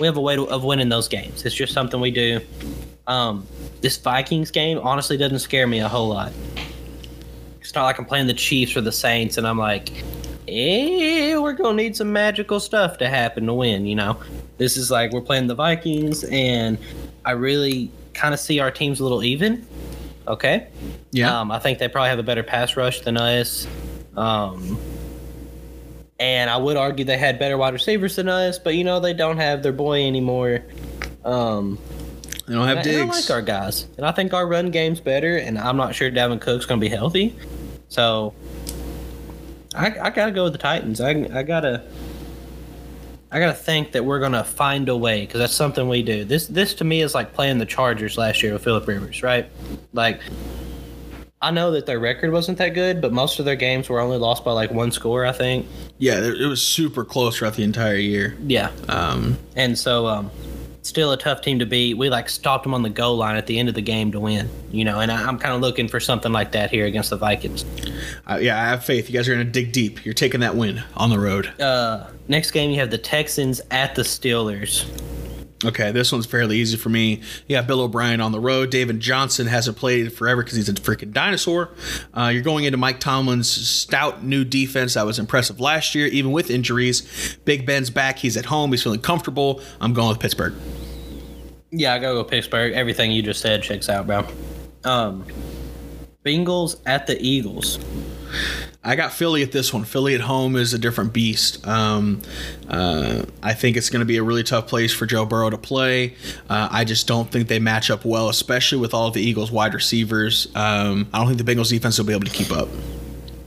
[0.00, 1.44] we have a way to, of winning those games.
[1.44, 2.40] It's just something we do.
[3.06, 3.46] Um,
[3.80, 6.32] this Vikings game honestly doesn't scare me a whole lot.
[7.60, 9.90] It's not like I'm playing the Chiefs or the Saints, and I'm like,
[10.48, 13.86] eh, we're gonna need some magical stuff to happen to win.
[13.86, 14.20] You know,
[14.58, 16.78] this is like we're playing the Vikings, and
[17.24, 19.66] I really kind of see our teams a little even.
[20.26, 20.68] Okay.
[21.10, 21.40] Yeah.
[21.40, 23.66] Um, I think they probably have a better pass rush than us.
[24.16, 24.78] Um,
[26.18, 29.14] and I would argue they had better wide receivers than us, but you know they
[29.14, 30.62] don't have their boy anymore.
[31.24, 31.78] Um,
[32.46, 35.36] they don't have and I like our guys, and I think our run game's better.
[35.36, 37.36] And I'm not sure Dalvin Cook's going to be healthy,
[37.88, 38.34] so
[39.74, 41.00] I, I gotta go with the Titans.
[41.00, 41.84] I, I gotta
[43.30, 46.24] I gotta think that we're gonna find a way because that's something we do.
[46.24, 49.50] This this to me is like playing the Chargers last year with Philip Rivers, right?
[49.92, 50.20] Like
[51.40, 54.16] I know that their record wasn't that good, but most of their games were only
[54.16, 55.66] lost by like one score, I think.
[55.98, 58.36] Yeah, it was super close throughout the entire year.
[58.44, 60.30] Yeah, Um, and so um,
[60.82, 61.94] still a tough team to beat.
[61.94, 64.20] We like stopped them on the goal line at the end of the game to
[64.20, 65.00] win, you know.
[65.00, 67.64] And I, I'm kind of looking for something like that here against the Vikings.
[68.26, 69.08] I, yeah, I have faith.
[69.08, 70.04] You guys are going to dig deep.
[70.04, 71.46] You're taking that win on the road.
[71.60, 74.86] Uh, next game you have the Texans at the Steelers.
[75.64, 77.20] Okay, this one's fairly easy for me.
[77.48, 78.70] Yeah, Bill O'Brien on the road.
[78.70, 81.70] David Johnson hasn't played forever because he's a freaking dinosaur.
[82.16, 86.30] Uh, you're going into Mike Tomlin's stout new defense that was impressive last year, even
[86.30, 87.36] with injuries.
[87.44, 88.18] Big Ben's back.
[88.18, 88.70] He's at home.
[88.70, 89.60] He's feeling comfortable.
[89.80, 90.54] I'm going with Pittsburgh.
[91.70, 92.72] Yeah, I gotta go Pittsburgh.
[92.74, 94.26] Everything you just said checks out, bro.
[94.84, 95.24] Um,
[96.24, 97.78] Bengals at the Eagles.
[98.88, 99.84] I got Philly at this one.
[99.84, 101.66] Philly at home is a different beast.
[101.68, 102.22] Um,
[102.70, 105.58] uh, I think it's going to be a really tough place for Joe Burrow to
[105.58, 106.14] play.
[106.48, 109.52] Uh, I just don't think they match up well, especially with all of the Eagles'
[109.52, 110.48] wide receivers.
[110.54, 112.70] Um, I don't think the Bengals defense will be able to keep up.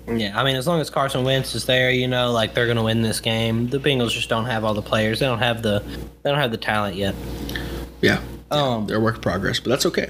[0.08, 2.84] Yeah, I mean, as long as Carson Wentz is there, you know, like they're gonna
[2.84, 3.68] win this game.
[3.68, 5.22] The Bengals just don't have all the players.
[5.22, 5.80] They don't have the
[6.22, 7.16] they don't have the talent yet.
[8.02, 10.08] Yeah, Um, they're a work in progress, but that's okay.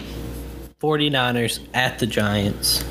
[0.82, 2.84] 49ers at the Giants.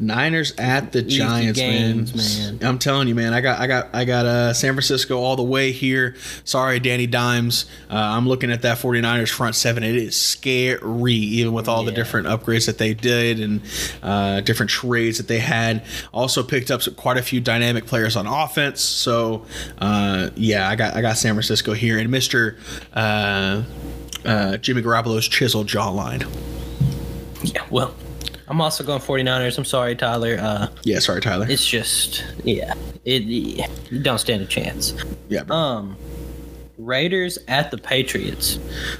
[0.00, 2.58] Niners at the Easy Giants, games, man.
[2.58, 2.68] man.
[2.68, 3.34] I'm telling you, man.
[3.34, 6.16] I got, I got, I got uh, San Francisco all the way here.
[6.44, 7.66] Sorry, Danny Dimes.
[7.90, 9.82] Uh, I'm looking at that 49ers front seven.
[9.82, 13.60] It is scary, even with all the different upgrades that they did and
[14.02, 15.84] uh, different trades that they had.
[16.12, 18.80] Also picked up quite a few dynamic players on offense.
[18.80, 19.44] So,
[19.78, 22.56] uh, yeah, I got, I got San Francisco here and Mister
[22.94, 23.64] uh,
[24.24, 26.26] uh, Jimmy Garoppolo's chiseled jawline.
[27.42, 27.94] Yeah, well,
[28.50, 29.56] I'm also going 49ers.
[29.58, 30.36] I'm sorry, Tyler.
[30.40, 31.46] Uh, Yeah, sorry, Tyler.
[31.48, 33.64] it's just yeah, it you
[34.02, 34.92] don't stand a chance.
[35.28, 35.56] yeah, bro.
[35.56, 35.96] Um,
[36.84, 38.58] Raiders at the Patriots.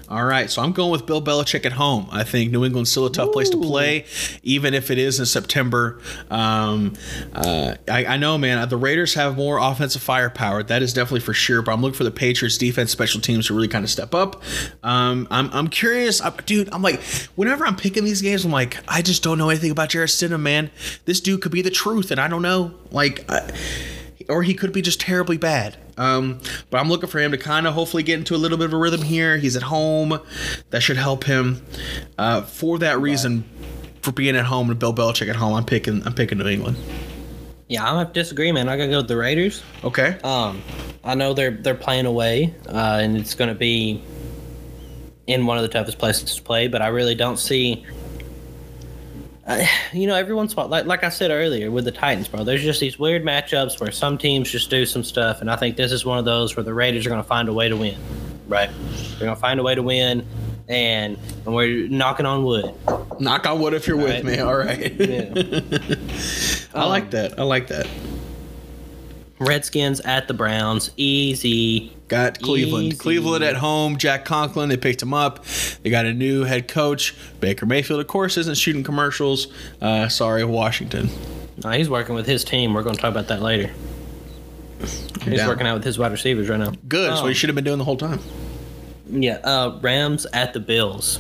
[0.09, 2.09] All right, so I'm going with Bill Belichick at home.
[2.11, 4.05] I think New England's still a tough place to play,
[4.43, 6.01] even if it is in September.
[6.31, 6.95] Um,
[7.35, 10.62] uh, I, I know, man, the Raiders have more offensive firepower.
[10.62, 11.62] That is definitely for sure.
[11.62, 14.43] But I'm looking for the Patriots' defense, special teams to really kind of step up.
[14.83, 16.69] Um, I'm, I'm curious, I, dude.
[16.73, 17.01] I'm like,
[17.35, 20.40] whenever I'm picking these games, I'm like, I just don't know anything about Jarrett Stidham,
[20.40, 20.71] man.
[21.05, 22.75] This dude could be the truth, and I don't know.
[22.90, 23.25] Like.
[23.31, 23.51] I,
[24.29, 25.77] or he could be just terribly bad.
[26.01, 28.65] Um, but I'm looking for him to kind of hopefully get into a little bit
[28.65, 29.37] of a rhythm here.
[29.37, 30.19] He's at home,
[30.71, 31.63] that should help him.
[32.17, 33.45] Uh, for that reason,
[34.01, 36.79] for being at home and Bill Belichick at home, I'm picking I'm picking New England.
[37.69, 38.69] Yeah, I'm have to disagree, man.
[38.69, 39.63] I gotta go with the Raiders.
[39.85, 40.19] Okay.
[40.25, 40.63] Um,
[41.05, 44.03] I know they're they're playing away, uh, and it's gonna be
[45.27, 46.67] in one of the toughest places to play.
[46.67, 47.85] But I really don't see.
[49.93, 52.29] You know, every once in a while, like, like I said earlier with the Titans,
[52.29, 55.57] bro, there's just these weird matchups where some teams just do some stuff, and I
[55.57, 57.69] think this is one of those where the Raiders are going to find a way
[57.69, 57.99] to win.
[58.47, 58.71] Right?
[59.19, 60.25] They're going to find a way to win,
[60.69, 62.73] and, and we're knocking on wood.
[63.19, 64.25] Knock on wood if you're with Right.
[64.25, 64.39] me.
[64.39, 64.93] All right.
[64.93, 65.33] Yeah.
[66.75, 67.35] I like um, that.
[67.39, 67.89] I like that.
[69.40, 71.96] Redskins at the Browns, easy.
[72.09, 72.88] Got Cleveland.
[72.88, 72.96] Easy.
[72.98, 73.96] Cleveland at home.
[73.96, 74.68] Jack Conklin.
[74.68, 75.44] They picked him up.
[75.83, 77.14] They got a new head coach.
[77.40, 79.46] Baker Mayfield, of course, isn't shooting commercials.
[79.81, 81.09] Uh, sorry, Washington.
[81.64, 82.74] No, he's working with his team.
[82.74, 83.70] We're going to talk about that later.
[85.24, 85.48] He's down.
[85.48, 86.72] working out with his wide receivers right now.
[86.88, 87.11] Good.
[87.11, 88.20] That's what Um, he should have been doing the whole time.
[89.11, 91.18] Yeah, uh, Rams at the Bills.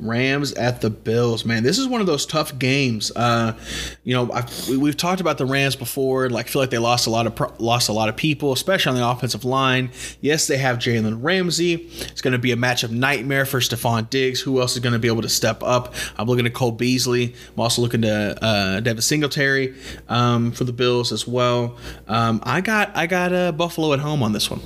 [0.00, 1.62] Rams at the Bills, man.
[1.62, 3.10] This is one of those tough games.
[3.14, 3.56] Uh,
[4.04, 6.30] you know, I've, we, we've talked about the Rams before.
[6.30, 8.90] Like, feel like they lost a lot of pro- lost a lot of people, especially
[8.90, 9.90] on the offensive line.
[10.20, 11.74] Yes, they have Jalen Ramsey.
[11.74, 14.40] It's going to be a matchup nightmare for Stefon Diggs.
[14.40, 15.94] Who else is going to be able to step up?
[16.16, 17.34] I'm looking at Cole Beasley.
[17.54, 19.74] I'm also looking to uh, Devin Singletary
[20.08, 21.76] um, for the Bills as well.
[22.06, 24.60] Um, I got I got uh, Buffalo at home on this one.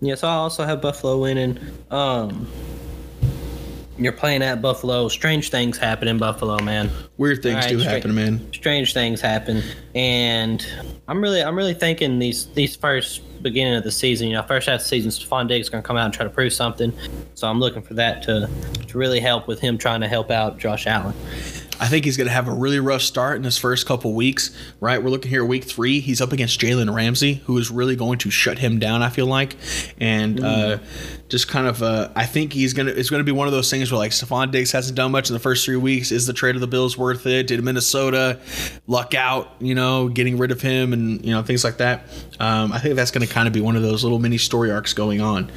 [0.00, 1.60] Yes, I also have Buffalo winning.
[1.90, 2.48] Um,
[4.04, 5.08] you're playing at Buffalo.
[5.08, 6.90] Strange things happen in Buffalo, man.
[7.16, 8.52] Weird things right, do happen, man.
[8.52, 9.62] Strange things happen,
[9.94, 10.66] and
[11.08, 14.28] I'm really, I'm really thinking these these first beginning of the season.
[14.28, 16.14] You know, first half of the season, Stefon Diggs is going to come out and
[16.14, 16.92] try to prove something.
[17.34, 18.48] So I'm looking for that to
[18.88, 21.14] to really help with him trying to help out Josh Allen.
[21.80, 24.56] I think he's going to have a really rough start in his first couple weeks,
[24.78, 25.02] right?
[25.02, 26.00] We're looking here at week three.
[26.00, 29.26] He's up against Jalen Ramsey, who is really going to shut him down, I feel
[29.26, 29.56] like.
[29.98, 30.78] And uh,
[31.28, 33.52] just kind of, uh, I think he's going to, it's going to be one of
[33.52, 36.12] those things where like Stefon Diggs hasn't done much in the first three weeks.
[36.12, 37.48] Is the trade of the Bills worth it?
[37.48, 38.38] Did Minnesota
[38.86, 42.04] luck out, you know, getting rid of him and, you know, things like that?
[42.38, 44.70] Um, I think that's going to kind of be one of those little mini story
[44.70, 45.50] arcs going on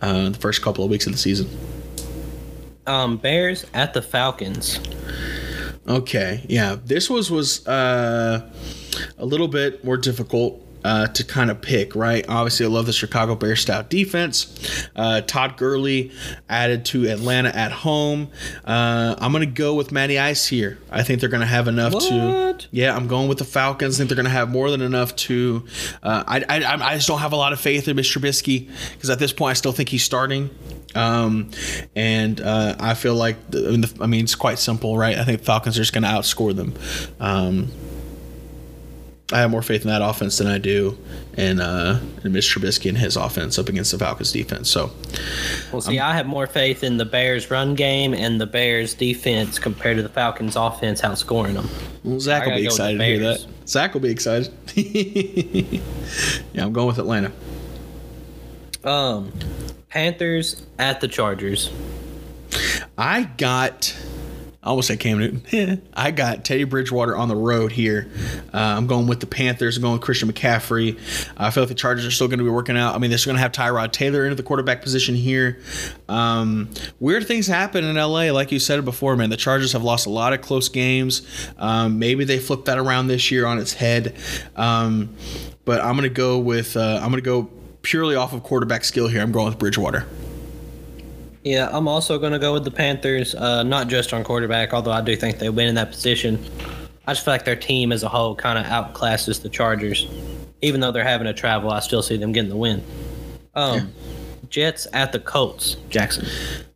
[0.00, 1.48] uh, the first couple of weeks of the season.
[2.86, 4.80] Um, Bears at the Falcons.
[5.90, 8.48] Okay, yeah, this was was uh,
[9.18, 12.24] a little bit more difficult uh, to kind of pick, right?
[12.28, 14.88] Obviously, I love the Chicago Bears stout defense.
[14.96, 16.12] Uh, Todd Gurley
[16.48, 18.28] added to Atlanta at home.
[18.64, 20.78] Uh, I'm going to go with Matty Ice here.
[20.90, 22.58] I think they're going to have enough to.
[22.70, 23.96] Yeah, I'm going with the Falcons.
[23.96, 25.64] I think they're going to have more than enough to.
[26.02, 28.18] Uh, I, I I just don't have a lot of faith in Mr.
[28.18, 30.50] Trubisky because at this point I still think he's starting.
[30.94, 31.50] Um,
[31.94, 35.16] and uh, I feel like the, I, mean, the, I mean it's quite simple, right?
[35.16, 36.74] I think the Falcons are just going to outscore them.
[37.20, 37.70] Um,
[39.32, 40.98] I have more faith in that offense than I do
[41.36, 44.68] in uh, in Mitch Trubisky and his offense up against the Falcons defense.
[44.68, 44.90] So
[45.72, 49.58] Well, see, I have more faith in the Bears' run game and the Bears' defense
[49.58, 51.68] compared to the Falcons' offense outscoring them.
[52.02, 53.46] well, Zach will be excited to hear that.
[53.68, 54.52] Zach will be excited.
[54.74, 57.30] yeah, I'm going with Atlanta.
[58.82, 59.32] Um,
[59.90, 61.70] Panthers at the Chargers.
[62.98, 63.96] I got.
[64.62, 65.88] I almost said Cam Newton.
[65.94, 68.10] I got Teddy Bridgewater on the road here.
[68.52, 69.78] Uh, I'm going with the Panthers.
[69.78, 70.98] I'm going with Christian McCaffrey.
[71.38, 72.94] I feel like the Chargers are still going to be working out.
[72.94, 75.60] I mean, they're still going to have Tyrod Taylor into the quarterback position here.
[76.10, 76.68] Um,
[76.98, 79.30] weird things happen in LA, like you said before, man.
[79.30, 81.26] The Chargers have lost a lot of close games.
[81.56, 84.14] Um, maybe they flip that around this year on its head.
[84.56, 85.16] Um,
[85.64, 86.76] but I'm going to go with.
[86.76, 89.22] Uh, I'm going to go purely off of quarterback skill here.
[89.22, 90.06] I'm going with Bridgewater.
[91.42, 94.92] Yeah, I'm also going to go with the Panthers, uh, not just on quarterback, although
[94.92, 96.38] I do think they win in that position.
[97.06, 100.06] I just feel like their team as a whole kind of outclasses the Chargers.
[100.60, 102.84] Even though they're having to travel, I still see them getting the win.
[103.54, 103.92] Um,
[104.50, 106.26] Jets at the Colts, Jackson.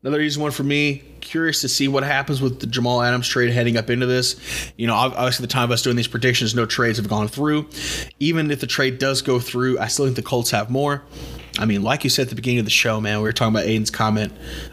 [0.03, 1.03] Another easy one for me.
[1.21, 4.37] Curious to see what happens with the Jamal Adams trade heading up into this.
[4.77, 7.69] You know, obviously, the time of us doing these predictions, no trades have gone through.
[8.21, 11.03] Even if the trade does go through, I still think the Colts have more.
[11.59, 13.55] I mean, like you said at the beginning of the show, man, we were talking
[13.55, 14.33] about Aiden's comment.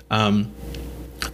[0.10, 0.52] Um,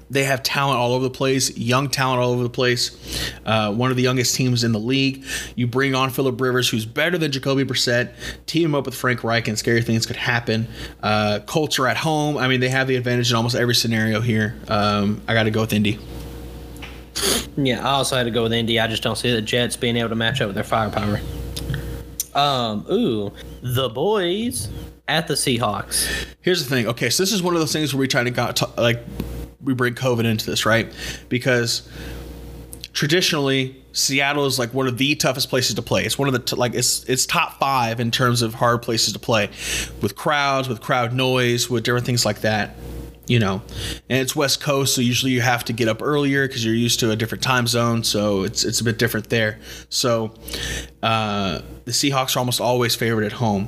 [0.10, 3.32] they have talent all over the place, young talent all over the place.
[3.46, 5.24] Uh, one of the youngest teams in the league.
[5.56, 8.14] You bring on Philip Rivers, who's better than Jacoby Brissett.
[8.46, 10.68] Team him up with Frank Reich, and scary things could happen.
[11.04, 12.38] Uh, Colts are at home.
[12.38, 14.56] I mean, they have the advantage in almost every scenario here.
[14.68, 16.00] Um, I got to go with Indy.
[17.58, 18.80] Yeah, I also had to go with Indy.
[18.80, 21.20] I just don't see the Jets being able to match up with their firepower.
[22.36, 24.70] Um, ooh, the boys
[25.08, 26.08] at the Seahawks.
[26.42, 26.88] Here's the thing.
[26.88, 29.04] Okay, so this is one of those things where we try to got to, like
[29.64, 30.92] we bring COVID into this, right?
[31.30, 31.88] Because
[32.94, 36.04] traditionally Seattle is like one of the toughest places to play.
[36.04, 39.14] It's one of the t- like it's it's top five in terms of hard places
[39.14, 39.50] to play,
[40.02, 42.76] with crowds, with crowd noise, with different things like that.
[43.26, 43.62] You know,
[44.10, 47.02] and it's West Coast, so usually you have to get up earlier because you're used
[47.02, 48.04] to a different time zone.
[48.04, 49.60] So it's it's a bit different there.
[49.90, 50.34] So
[51.04, 53.68] uh, the Seahawks are almost always favored at home.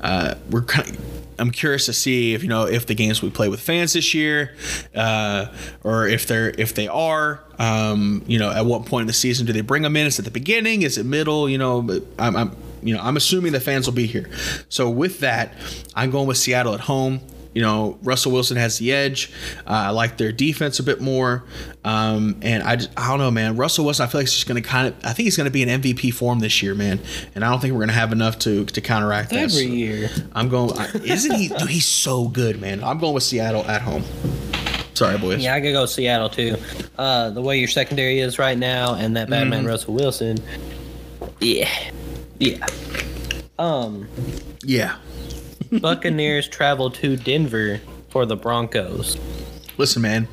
[0.00, 3.30] Uh, we're kind of I'm curious to see if you know if the games we
[3.30, 4.54] play with fans this year,
[4.94, 5.46] uh,
[5.84, 9.46] or if they're if they are, um, you know, at what point in the season
[9.46, 10.06] do they bring them in?
[10.06, 10.82] Is it the beginning?
[10.82, 11.48] Is it middle?
[11.48, 14.30] You know, I'm, I'm you know I'm assuming the fans will be here.
[14.68, 15.52] So with that,
[15.94, 17.20] I'm going with Seattle at home.
[17.56, 19.32] You know, Russell Wilson has the edge.
[19.66, 21.42] Uh, I like their defense a bit more,
[21.86, 23.56] um, and I, just, I don't know, man.
[23.56, 24.94] Russell Wilson, I feel like he's just going to kind of.
[25.02, 27.00] I think he's going to be in MVP form this year, man.
[27.34, 29.44] And I don't think we're going to have enough to to counteract that.
[29.44, 30.10] Every year.
[30.34, 30.78] I'm going.
[31.02, 31.48] Isn't he?
[31.48, 32.84] Dude, he's so good, man.
[32.84, 34.04] I'm going with Seattle at home.
[34.92, 35.42] Sorry, boys.
[35.42, 36.56] Yeah, I could go Seattle too.
[36.98, 40.36] Uh, the way your secondary is right now, and that bad man Russell Wilson.
[41.40, 41.70] Yeah,
[42.38, 42.66] yeah.
[43.58, 44.06] Um,
[44.62, 44.96] Yeah.
[45.80, 49.16] Buccaneers travel to Denver for the Broncos.
[49.78, 50.28] Listen, man.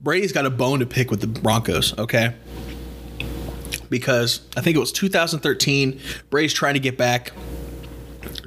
[0.00, 1.96] Brady's got a bone to pick with the Broncos.
[1.98, 2.34] Okay.
[3.88, 6.00] Because I think it was 2013.
[6.30, 7.32] Brady's trying to get back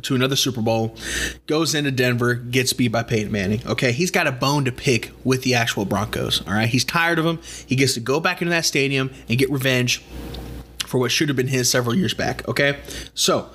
[0.04, 0.96] to another Super Bowl,
[1.48, 3.62] goes into Denver, gets beat by Peyton Manning.
[3.66, 6.46] Okay, he's got a bone to pick with the actual Broncos.
[6.46, 7.40] All right, he's tired of them.
[7.66, 10.04] He gets to go back into that stadium and get revenge
[10.86, 12.48] for what should have been his several years back.
[12.48, 12.80] Okay,
[13.14, 13.50] so.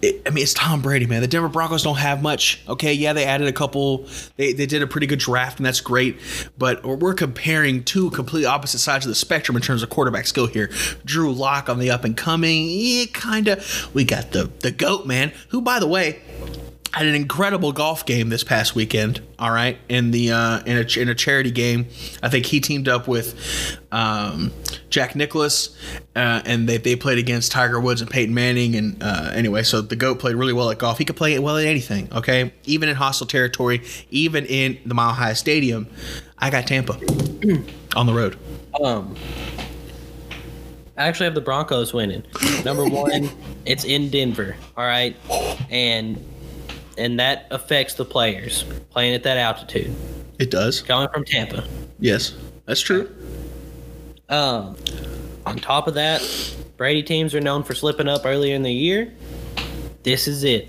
[0.00, 1.22] It, I mean, it's Tom Brady, man.
[1.22, 2.62] The Denver Broncos don't have much.
[2.68, 4.06] Okay, yeah, they added a couple.
[4.36, 6.18] They, they did a pretty good draft, and that's great.
[6.56, 10.46] But we're- comparing two completely opposite sides of the spectrum in terms of quarterback skill
[10.46, 10.70] here.
[11.04, 13.90] Drew Lock on the up and coming, yeah, kind of.
[13.92, 16.20] We got the the goat man, who, by the way,
[16.92, 19.20] had an incredible golf game this past weekend.
[19.38, 21.86] All right, in the uh, in a in a charity game,
[22.22, 24.52] I think he teamed up with um,
[24.90, 25.76] Jack Nicklaus,
[26.16, 28.74] uh, and they they played against Tiger Woods and Peyton Manning.
[28.74, 30.98] And uh, anyway, so the goat played really well at golf.
[30.98, 32.08] He could play it well at anything.
[32.12, 35.88] Okay, even in hostile territory, even in the Mile High Stadium.
[36.38, 36.92] I got Tampa
[37.96, 38.38] on the road.
[38.82, 39.16] Um,
[40.96, 42.24] I actually have the Broncos winning.
[42.64, 43.30] Number one,
[43.66, 44.56] it's in Denver.
[44.76, 45.16] All right,
[45.70, 46.24] and
[46.98, 49.94] and that affects the players playing at that altitude,
[50.38, 50.82] It does.
[50.82, 51.64] coming from Tampa.
[51.98, 52.34] Yes,
[52.66, 53.10] that's true.
[54.28, 54.76] Um,
[55.46, 56.20] on top of that,
[56.76, 59.12] Brady teams are known for slipping up earlier in the year.
[60.02, 60.68] This is it.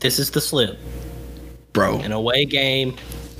[0.00, 0.78] This is the slip.
[1.72, 1.98] Bro.
[2.00, 2.96] An away game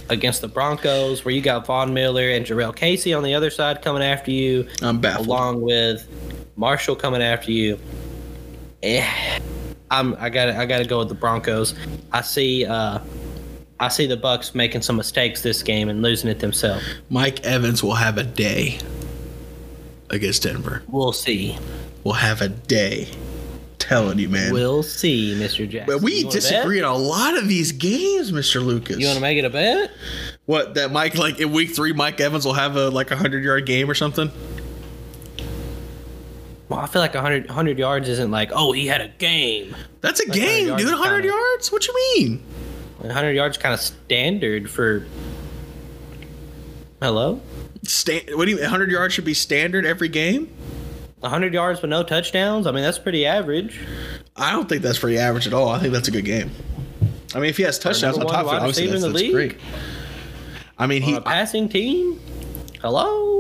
[0.09, 3.83] against the Broncos where you got Von Miller and Jurrell Casey on the other side
[3.83, 5.27] coming after you, I'm baffled.
[5.27, 6.07] along with
[6.57, 7.79] Marshall coming after you.
[8.83, 9.39] Eh,
[9.91, 11.75] I'm I got I got to go with the Broncos.
[12.13, 13.01] I see uh
[13.79, 16.85] I see the Bucs making some mistakes this game and losing it themselves.
[17.09, 18.79] Mike Evans will have a day
[20.11, 20.83] against Denver.
[20.89, 21.57] We'll see.
[22.05, 23.09] We'll have a day.
[23.79, 24.53] Telling you, man.
[24.53, 25.69] We'll see, Mr.
[25.69, 25.97] Jackson.
[25.97, 26.85] but we disagree bet?
[26.85, 28.65] on a lot of these games, Mr.
[28.65, 28.99] Lucas.
[28.99, 29.91] You want to make it a bet?
[30.45, 33.43] what that Mike like in week three, Mike Evans will have a like a hundred
[33.43, 34.31] yard game or something?
[36.71, 39.75] Well, I feel like 100, 100 yards isn't like, oh, he had a game.
[40.03, 40.93] That's a Like game, yards dude.
[40.93, 41.73] is hundred kinda- yards?
[41.73, 42.43] What you mean?
[42.99, 45.05] 100 yards kind of standard for.
[47.03, 47.41] Hello?
[47.85, 48.57] Sta- what do you?
[48.59, 48.67] mean?
[48.67, 50.49] hundred yards should be standard every game?
[51.21, 52.67] 100 yards with no touchdowns?
[52.67, 53.79] I mean, that's pretty average.
[54.37, 55.69] I don't think that's pretty average at all.
[55.69, 56.51] I think that's a good game.
[57.35, 59.33] I mean, if he has touchdowns on top of it, obviously that's, in the that's
[59.33, 59.57] great.
[60.79, 62.21] I mean, he, On a passing team?
[62.81, 63.40] Hello?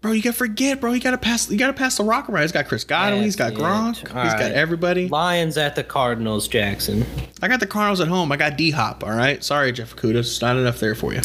[0.00, 0.92] Bro, you gotta forget, bro.
[0.94, 1.50] You gotta pass.
[1.50, 2.42] You gotta pass the rock around.
[2.42, 3.22] He's got Chris Godwin.
[3.22, 3.62] He's got That's it.
[3.62, 4.16] Gronk.
[4.16, 5.08] All he's got everybody.
[5.08, 7.04] Lions at the Cardinals, Jackson.
[7.42, 8.32] I got the Cardinals at home.
[8.32, 9.04] I got D Hop.
[9.04, 9.44] All right.
[9.44, 10.16] Sorry, Jeff Okudah.
[10.16, 11.20] It's not enough there for you.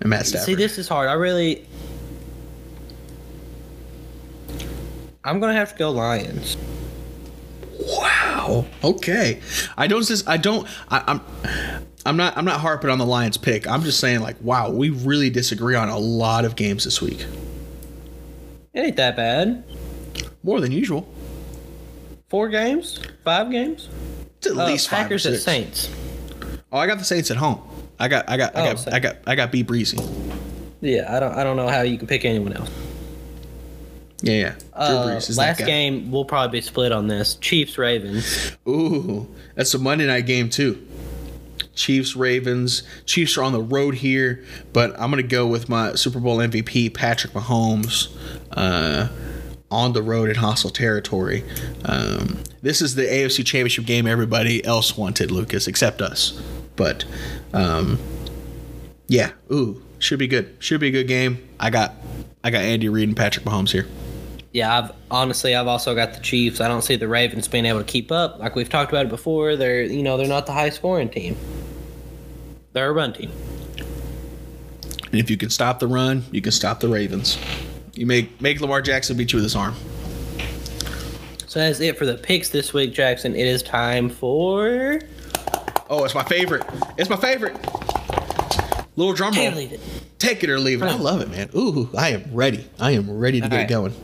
[0.00, 0.46] And Matt Stafford.
[0.46, 1.08] See, this is hard.
[1.08, 1.66] I really.
[5.24, 6.58] I'm to have to go Lions.
[7.78, 8.66] Wow.
[8.84, 9.40] Okay.
[9.78, 10.10] I don't.
[10.26, 10.68] I don't.
[10.90, 11.20] I, I'm.
[12.10, 12.36] I'm not.
[12.36, 13.68] I'm not harping on the Lions pick.
[13.68, 17.24] I'm just saying, like, wow, we really disagree on a lot of games this week,
[18.74, 19.62] It ain't that bad.
[20.42, 21.08] more than usual.
[22.28, 22.98] Four games?
[23.24, 23.88] Five games?
[24.38, 25.38] It's at Uh, least five Packers at.
[25.38, 25.88] Saints.
[26.72, 27.60] Oh, I got the Saints at home.
[28.00, 28.28] I got.
[28.28, 28.56] I got.
[28.56, 28.78] I Oh, got.
[28.80, 28.92] Saints.
[28.94, 29.16] I got.
[29.28, 29.98] I got B breezy.
[30.80, 31.32] Yeah, I don't.
[31.38, 32.70] I don't know how you can pick anyone else.
[34.22, 34.54] Yeah, yeah.
[34.72, 37.36] Uh, Brees is that last game, we'll probably be split on this.
[37.36, 38.50] Chiefs Ravens.
[38.68, 40.84] Ooh, that's a Monday night game too.
[41.80, 42.82] Chiefs, Ravens.
[43.06, 46.92] Chiefs are on the road here, but I'm gonna go with my Super Bowl MVP
[46.92, 48.14] Patrick Mahomes
[48.52, 49.08] uh,
[49.70, 51.42] on the road in hostile territory.
[51.86, 54.06] Um, this is the AFC Championship game.
[54.06, 56.40] Everybody else wanted Lucas except us,
[56.76, 57.06] but
[57.54, 57.98] um,
[59.08, 60.54] yeah, ooh, should be good.
[60.58, 61.48] Should be a good game.
[61.58, 61.94] I got
[62.44, 63.86] I got Andy Reid and Patrick Mahomes here.
[64.52, 66.60] Yeah, I've honestly I've also got the Chiefs.
[66.60, 68.38] I don't see the Ravens being able to keep up.
[68.38, 71.36] Like we've talked about it before, they're you know they're not the high scoring team.
[72.72, 73.32] They're a run team.
[75.10, 77.38] And if you can stop the run, you can stop the Ravens.
[77.94, 79.74] You make make Lamar Jackson beat you with his arm.
[81.46, 83.34] So that's it for the picks this week, Jackson.
[83.34, 85.00] It is time for
[85.90, 86.64] Oh, it's my favorite.
[86.96, 87.56] It's my favorite.
[88.94, 89.42] Little drum roll.
[89.42, 89.80] Can't leave it.
[90.20, 90.86] Take it or leave it.
[90.86, 91.50] I love it, man.
[91.56, 92.64] Ooh, I am ready.
[92.78, 93.68] I am ready to get right.
[93.68, 93.94] going.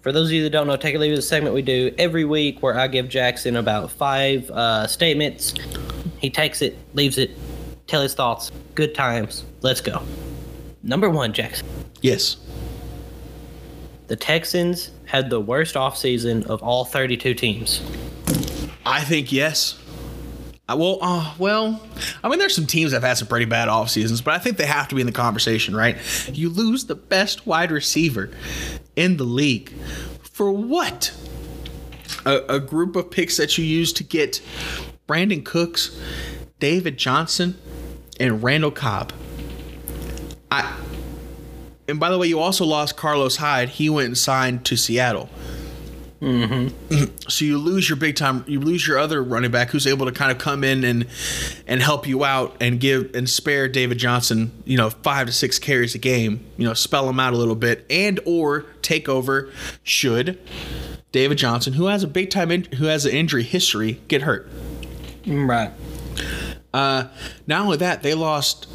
[0.00, 1.54] For those of you that don't know, Take It or Leave It is a segment
[1.54, 5.52] we do every week where I give Jackson about five uh, statements.
[6.18, 7.32] He takes it, leaves it,
[7.90, 8.52] tell his thoughts.
[8.76, 9.44] Good times.
[9.62, 10.00] Let's go.
[10.82, 11.66] Number one, Jackson.
[12.00, 12.36] Yes.
[14.06, 17.82] The Texans had the worst offseason of all 32 teams.
[18.86, 19.78] I think yes.
[20.68, 21.82] I, well, uh, well,
[22.22, 24.38] I mean, there's some teams that have had some pretty bad off seasons, but I
[24.38, 25.96] think they have to be in the conversation, right?
[26.32, 28.30] You lose the best wide receiver
[28.94, 29.72] in the league
[30.22, 31.12] for what?
[32.24, 34.40] A, a group of picks that you use to get
[35.08, 36.00] Brandin Cooks,
[36.60, 37.58] David Johnson,
[38.20, 39.12] and Randall Cobb.
[40.50, 40.76] I.
[41.88, 43.70] And by the way, you also lost Carlos Hyde.
[43.70, 45.28] He went and signed to Seattle.
[46.20, 47.04] Mm-hmm.
[47.30, 48.44] So you lose your big time.
[48.48, 51.06] You lose your other running back who's able to kind of come in and
[51.68, 55.60] and help you out and give and spare David Johnson, you know, five to six
[55.60, 56.44] carries a game.
[56.56, 59.48] You know, spell him out a little bit and or take over
[59.84, 60.40] should
[61.12, 64.48] David Johnson, who has a big time in, who has an injury history, get hurt.
[65.26, 65.70] Right.
[66.72, 67.04] Uh,
[67.46, 68.68] not only that, they lost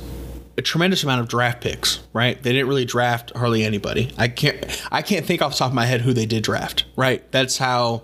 [0.57, 1.99] a tremendous amount of draft picks.
[2.13, 2.41] Right?
[2.41, 4.11] They didn't really draft hardly anybody.
[4.17, 4.87] I can't.
[4.91, 6.85] I can't think off the top of my head who they did draft.
[6.95, 7.29] Right?
[7.31, 8.03] That's how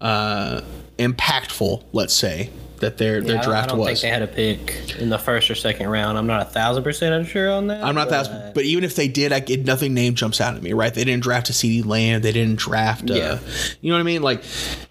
[0.00, 0.62] uh,
[0.98, 2.50] impactful, let's say,
[2.80, 5.50] that their their I don't, I don't think they had a pick in the first
[5.50, 6.18] or second round.
[6.18, 7.82] I'm not a thousand percent sure on that.
[7.82, 10.54] I'm not but, that, but even if they did, I get nothing name jumps out
[10.54, 10.92] at me, right?
[10.92, 13.38] They didn't draft a CeeDee Lamb, they didn't draft, uh, Yeah.
[13.80, 14.22] you know what I mean?
[14.22, 14.42] Like,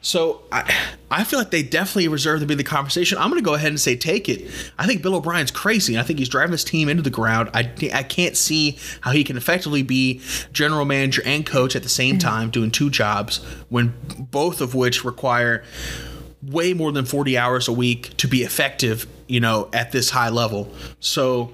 [0.02, 0.74] so I,
[1.10, 3.18] I feel like they definitely reserve to be the conversation.
[3.18, 4.50] I'm going to go ahead and say take it.
[4.78, 5.98] I think Bill O'Brien's crazy.
[5.98, 7.50] I think he's driving his team into the ground.
[7.54, 10.22] I, I can't see how he can effectively be
[10.52, 13.38] general manager and coach at the same time, doing two jobs
[13.70, 15.64] when both of which require
[16.48, 20.30] way more than 40 hours a week to be effective, you know, at this high
[20.30, 20.72] level.
[21.00, 21.52] So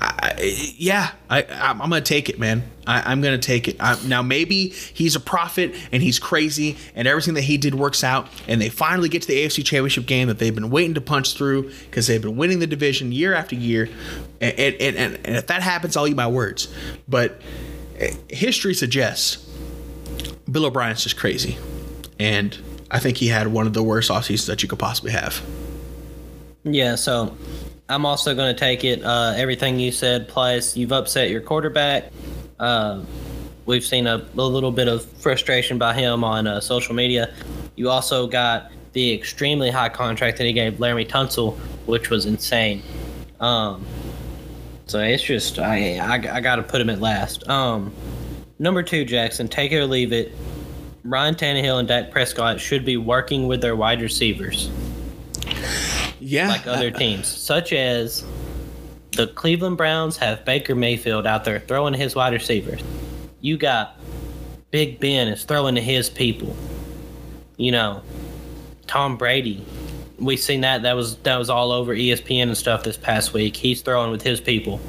[0.00, 2.62] I, yeah, I, I'm, I'm gonna take it, man.
[2.86, 3.76] I, I'm gonna take it.
[3.78, 8.02] I, now maybe he's a prophet and he's crazy and everything that he did works
[8.02, 11.00] out, and they finally get to the AFC Championship game that they've been waiting to
[11.00, 13.88] punch through because they've been winning the division year after year,
[14.40, 16.72] and and, and, and if that happens, I'll eat my words.
[17.06, 17.40] But
[17.98, 19.36] eh, history suggests
[20.50, 21.58] Bill O'Brien's just crazy,
[22.18, 22.56] and
[22.90, 25.42] I think he had one of the worst off seasons that you could possibly have.
[26.64, 27.36] Yeah, so
[27.88, 29.02] I'm also going to take it.
[29.04, 32.12] Uh, everything you said, plus you've upset your quarterback.
[32.58, 33.04] Uh,
[33.66, 37.32] we've seen a, a, little bit of frustration by him on uh, social media.
[37.76, 41.56] You also got the extremely high contract that he gave Laremy Tunsil,
[41.86, 42.82] which was insane.
[43.40, 43.84] Um,
[44.86, 47.46] so it's just I I, I got to put him at last.
[47.48, 47.92] Um,
[48.58, 50.32] number two, Jackson, take it or leave it.
[51.10, 54.70] Ryan Tannehill and Dak Prescott should be working with their wide receivers.
[56.20, 56.48] Yeah.
[56.48, 58.24] Like other teams, such as
[59.16, 62.82] the Cleveland Browns have Baker Mayfield out there throwing his wide receivers.
[63.40, 63.98] You got
[64.70, 66.54] Big Ben is throwing to his people.
[67.56, 68.02] You know,
[68.86, 69.64] Tom Brady.
[70.18, 73.56] We seen that that was that was all over ESPN and stuff this past week.
[73.56, 74.80] He's throwing with his people.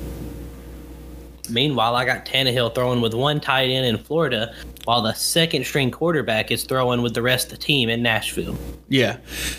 [1.50, 4.54] Meanwhile, I got Tannehill throwing with one tight end in Florida,
[4.88, 8.58] while the second string quarterback is throwing with the rest of the team in Nashville.
[8.88, 9.18] Yeah.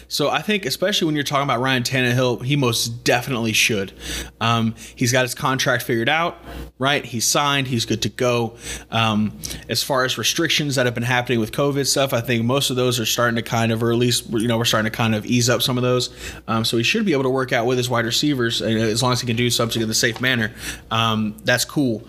[0.09, 3.93] So I think, especially when you're talking about Ryan Tannehill, he most definitely should.
[4.41, 6.39] Um, he's got his contract figured out,
[6.79, 7.05] right?
[7.05, 8.57] He's signed, he's good to go.
[8.91, 12.71] Um, as far as restrictions that have been happening with COVID stuff, I think most
[12.71, 14.97] of those are starting to kind of, or at least, you know, we're starting to
[14.97, 16.09] kind of ease up some of those.
[16.49, 19.03] Um, so he should be able to work out with his wide receivers uh, as
[19.03, 20.55] long as he can do something in a safe manner.
[20.91, 22.03] Um, that's cool.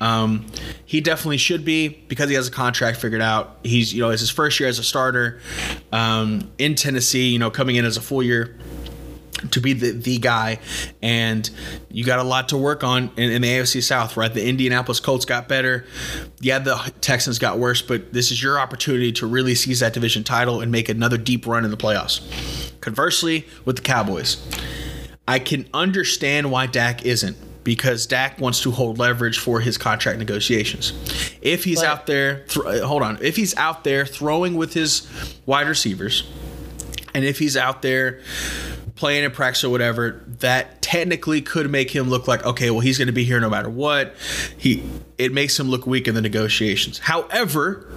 [0.00, 0.44] Um,
[0.86, 3.58] he definitely should be because he has a contract figured out.
[3.62, 5.40] He's, you know, it's his first year as a starter
[5.92, 8.56] um, in Tennessee, you know, coming in as a full year
[9.50, 10.58] to be the, the guy
[11.02, 11.50] and
[11.90, 14.32] you got a lot to work on in, in, the AFC South, right?
[14.32, 15.84] The Indianapolis Colts got better.
[16.40, 20.24] Yeah, the Texans got worse, but this is your opportunity to really seize that division
[20.24, 22.20] title and make another deep run in the playoffs.
[22.80, 24.46] Conversely, with the Cowboys,
[25.26, 30.18] I can understand why Dak isn't because Dak wants to hold leverage for his contract
[30.18, 30.92] negotiations.
[31.42, 35.08] If he's but, out there, th- hold on, if he's out there throwing with his
[35.46, 36.28] wide receivers,
[37.14, 38.20] and if he's out there
[38.96, 42.98] playing in practice or whatever, that technically could make him look like okay, well he's
[42.98, 44.14] going to be here no matter what.
[44.56, 44.82] He
[45.18, 46.98] it makes him look weak in the negotiations.
[46.98, 47.90] However,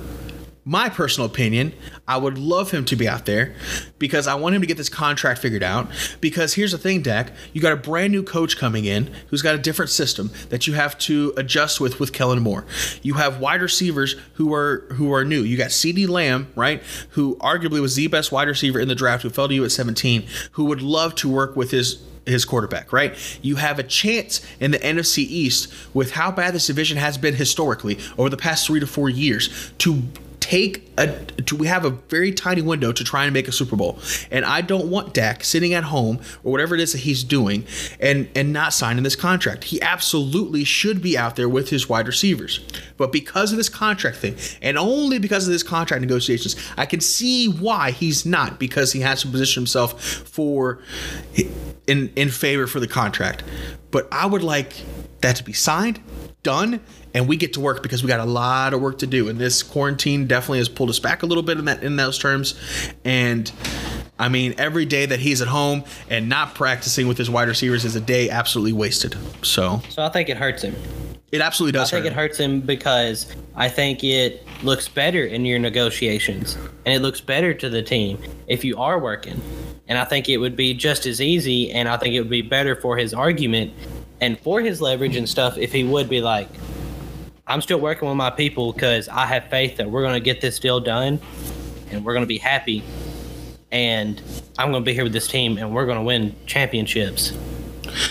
[0.67, 1.71] my personal opinion,
[2.09, 3.55] I would love him to be out there
[3.99, 5.87] because I want him to get this contract figured out.
[6.19, 9.55] Because here's the thing, Dak, you got a brand new coach coming in who's got
[9.55, 12.65] a different system that you have to adjust with with Kellen Moore.
[13.01, 15.41] You have wide receivers who are who are new.
[15.41, 19.23] You got CeeDee Lamb, right, who arguably was the best wide receiver in the draft,
[19.23, 22.91] who fell to you at 17, who would love to work with his his quarterback,
[22.91, 23.15] right?
[23.41, 27.35] You have a chance in the NFC East with how bad this division has been
[27.35, 30.03] historically over the past three to four years to
[30.47, 31.07] take a
[31.41, 33.99] to, we have a very tiny window to try and make a Super Bowl.
[34.31, 37.65] And I don't want Dak sitting at home or whatever it is that he's doing
[37.99, 39.65] and and not signing this contract.
[39.65, 42.61] He absolutely should be out there with his wide receivers.
[42.95, 47.01] But because of this contract thing, and only because of this contract negotiations, I can
[47.01, 50.79] see why he's not because he has to position himself for
[51.87, 53.43] in in favor for the contract.
[53.91, 54.81] But I would like
[55.21, 55.99] that to be signed,
[56.47, 56.79] done,
[57.13, 59.27] and we get to work because we got a lot of work to do.
[59.27, 62.17] And this quarantine definitely has pulled us back a little bit in that in those
[62.17, 62.57] terms.
[63.03, 63.51] And
[64.17, 67.83] I mean, every day that he's at home and not practicing with his wide receivers
[67.83, 69.17] is a day absolutely wasted.
[69.41, 70.73] So, so I think it hurts him.
[71.33, 71.91] It absolutely does.
[71.91, 76.55] I think hurt it hurts him because I think it looks better in your negotiations
[76.85, 79.41] and it looks better to the team if you are working.
[79.89, 82.41] And I think it would be just as easy and I think it would be
[82.41, 83.73] better for his argument
[84.21, 86.49] and for his leverage and stuff if he would be like,
[87.45, 90.41] I'm still working with my people because I have faith that we're going to get
[90.41, 91.19] this deal done
[91.91, 92.83] and we're going to be happy.
[93.71, 94.21] And
[94.57, 97.33] I'm going to be here with this team and we're going to win championships.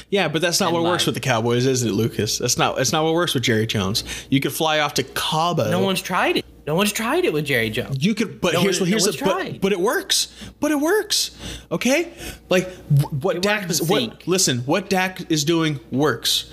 [0.09, 2.39] Yeah, but that's not and what like, works with the Cowboys, isn't it, Lucas?
[2.39, 2.77] That's not.
[2.77, 4.05] That's not what works with Jerry Jones.
[4.31, 5.71] You could fly off to Cabo.
[5.71, 6.45] No one's tried it.
[6.67, 8.05] No one's tried it with Jerry Jones.
[8.05, 10.35] You could, but no here's what here's no the, but, but, it works.
[10.59, 11.31] But it works.
[11.71, 12.13] Okay,
[12.49, 12.69] like
[13.11, 13.81] what it Dak is.
[13.83, 14.59] What listen?
[14.61, 16.53] What Dak is doing works.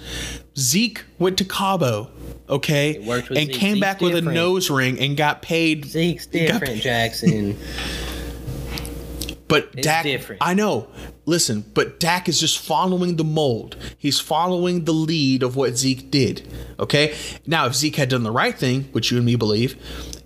[0.56, 2.12] Zeke went to Cabo
[2.48, 3.54] okay, and Zeke.
[3.54, 4.26] came Zeke's back different.
[4.26, 5.86] with a nose ring and got paid.
[5.86, 6.82] Zeke's different, paid.
[6.82, 7.58] Jackson.
[9.48, 10.42] But it's Dak, different.
[10.44, 10.88] I know.
[11.26, 13.76] Listen, but Dak is just following the mold.
[13.98, 16.48] He's following the lead of what Zeke did.
[16.80, 17.16] Okay.
[17.46, 19.76] Now, if Zeke had done the right thing, which you and me believe,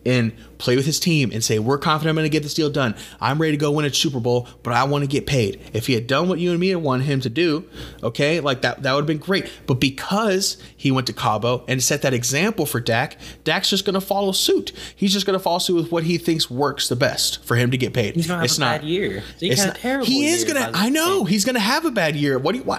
[0.06, 2.70] and play with his team and say, We're confident I'm going to get this deal
[2.70, 2.96] done.
[3.22, 5.62] I'm ready to go win a Super Bowl, but I want to get paid.
[5.74, 7.68] If he had done what you and me had wanted him to do,
[8.04, 9.52] okay, like that, that would have been great.
[9.68, 13.94] But because he went to Cabo and set that example for Dak, Dak's just going
[13.94, 14.72] to follow suit.
[14.96, 17.72] He's just going to follow suit with what he thinks works the best for him
[17.72, 18.16] to get paid.
[18.16, 19.24] He's gonna have it's a not, bad year.
[19.40, 20.72] He it's not- terrible He is gonna.
[20.74, 22.38] I know he's gonna have a bad year.
[22.40, 22.64] What do you?
[22.64, 22.78] Why,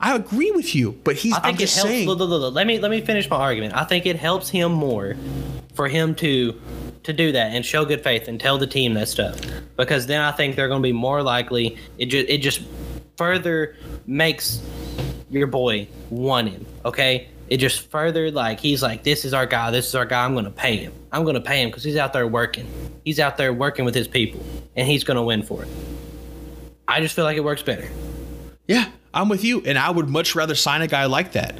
[0.00, 1.32] I, I agree with you, but he's.
[1.34, 1.90] I I'm think it just helps.
[1.90, 2.08] saying.
[2.08, 3.74] Look, look, look, let me let me finish my argument.
[3.74, 5.16] I think it helps him more
[5.74, 6.60] for him to
[7.10, 9.38] to do that and show good faith and tell the team that stuff
[9.76, 11.76] because then I think they're going to be more likely.
[11.98, 12.62] It just it just
[13.16, 14.62] further makes
[15.30, 16.66] your boy want him.
[16.84, 17.28] Okay.
[17.48, 19.70] It just further like he's like this is our guy.
[19.70, 20.24] This is our guy.
[20.24, 20.92] I'm going to pay him.
[21.12, 22.68] I'm going to pay him because he's out there working.
[23.04, 24.44] He's out there working with his people
[24.76, 25.68] and he's going to win for it.
[26.86, 27.88] I just feel like it works better.
[28.66, 31.58] Yeah, I'm with you, and I would much rather sign a guy like that.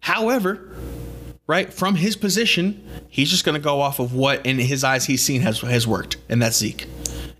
[0.00, 0.75] However,
[1.46, 5.04] right from his position, he's just going to go off of what in his eyes
[5.06, 6.86] he's seen has has worked, and that's Zeke.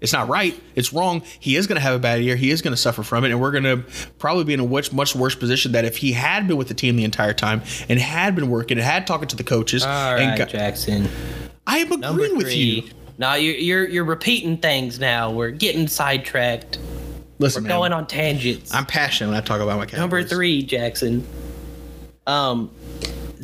[0.00, 0.58] It's not right.
[0.74, 1.22] It's wrong.
[1.40, 2.36] He is going to have a bad year.
[2.36, 3.82] He is going to suffer from it, and we're going to
[4.18, 6.74] probably be in a much much worse position that if he had been with the
[6.74, 9.82] team the entire time and had been working and had talking to the coaches.
[9.84, 11.08] All and right, got- Jackson.
[11.66, 12.84] I am agreeing with you.
[13.18, 15.30] No, you're, you're you're repeating things now.
[15.32, 16.78] We're getting sidetracked.
[17.38, 18.72] Listen, We're man, going on tangents.
[18.74, 19.98] I'm passionate when I talk about my Cowboys.
[19.98, 21.26] Number three, Jackson.
[22.26, 22.70] Um,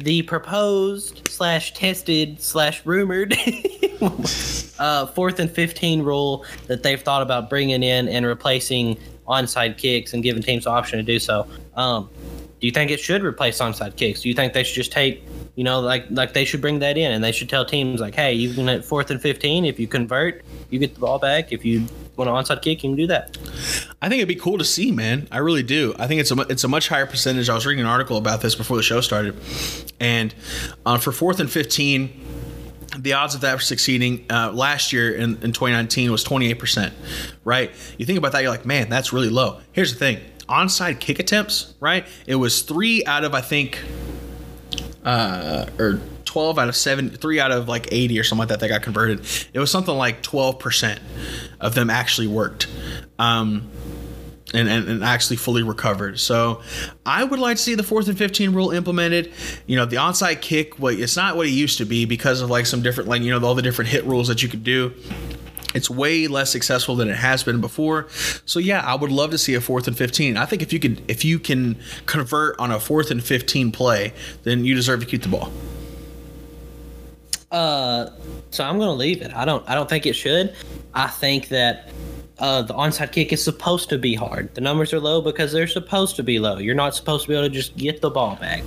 [0.05, 3.37] the proposed slash tested slash rumored
[4.79, 8.99] uh, fourth and fifteen rule that they've thought about bringing in and replacing
[9.29, 11.47] onside kicks and giving teams the option to do so.
[11.77, 12.11] Um,
[12.61, 14.21] do you think it should replace onside kicks?
[14.23, 15.25] Do you think they should just take,
[15.55, 18.15] you know, like like they should bring that in and they should tell teams like,
[18.15, 21.53] hey, you can at fourth and fifteen, if you convert, you get the ball back.
[21.53, 21.87] If you
[22.17, 23.37] want an onside kick, you can do that.
[24.01, 25.29] I think it'd be cool to see, man.
[25.31, 25.95] I really do.
[25.99, 27.49] I think it's a it's a much higher percentage.
[27.51, 29.37] I was reading an article about this before the show started,
[30.01, 30.35] and
[30.87, 32.19] uh, for fourth and fifteen,
[32.99, 36.95] the odds of that succeeding uh, last year in, in 2019 was 28 percent.
[37.45, 37.71] Right?
[37.99, 39.61] You think about that, you're like, man, that's really low.
[39.73, 42.07] Here's the thing: onside kick attempts, right?
[42.27, 43.79] It was three out of I think,
[45.05, 48.61] uh, or 12 out of seven, three out of like 80 or something like that
[48.61, 49.21] that got converted.
[49.53, 51.01] It was something like 12 percent
[51.61, 52.69] of them actually worked.
[53.19, 53.71] Um,
[54.55, 56.21] and, and, and actually fully recovered.
[56.21, 56.61] So
[57.07, 59.33] I would like to see the fourth and 15 rule implemented.
[59.67, 62.51] You know, the onside kick, well, it's not what it used to be because of
[62.51, 64.93] like some different, like, you know, all the different hit rules that you could do.
[65.75, 68.09] It's way less successful than it has been before.
[68.45, 70.37] So yeah, I would love to see a fourth and 15.
[70.37, 74.13] I think if you could, if you can convert on a fourth and 15 play,
[74.43, 75.53] then you deserve to keep the ball.
[77.51, 78.11] Uh,
[78.51, 79.35] so I'm gonna leave it.
[79.35, 79.69] I don't.
[79.69, 80.55] I don't think it should.
[80.95, 81.91] I think that
[82.39, 84.55] uh, the onside kick is supposed to be hard.
[84.55, 86.59] The numbers are low because they're supposed to be low.
[86.59, 88.65] You're not supposed to be able to just get the ball back.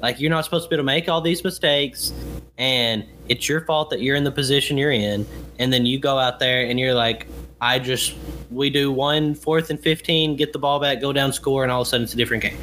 [0.00, 2.12] Like you're not supposed to be able to make all these mistakes,
[2.58, 5.26] and it's your fault that you're in the position you're in.
[5.58, 7.26] And then you go out there and you're like,
[7.60, 8.14] I just
[8.50, 11.82] we do one fourth and fifteen, get the ball back, go down, score, and all
[11.82, 12.56] of a sudden it's a different game.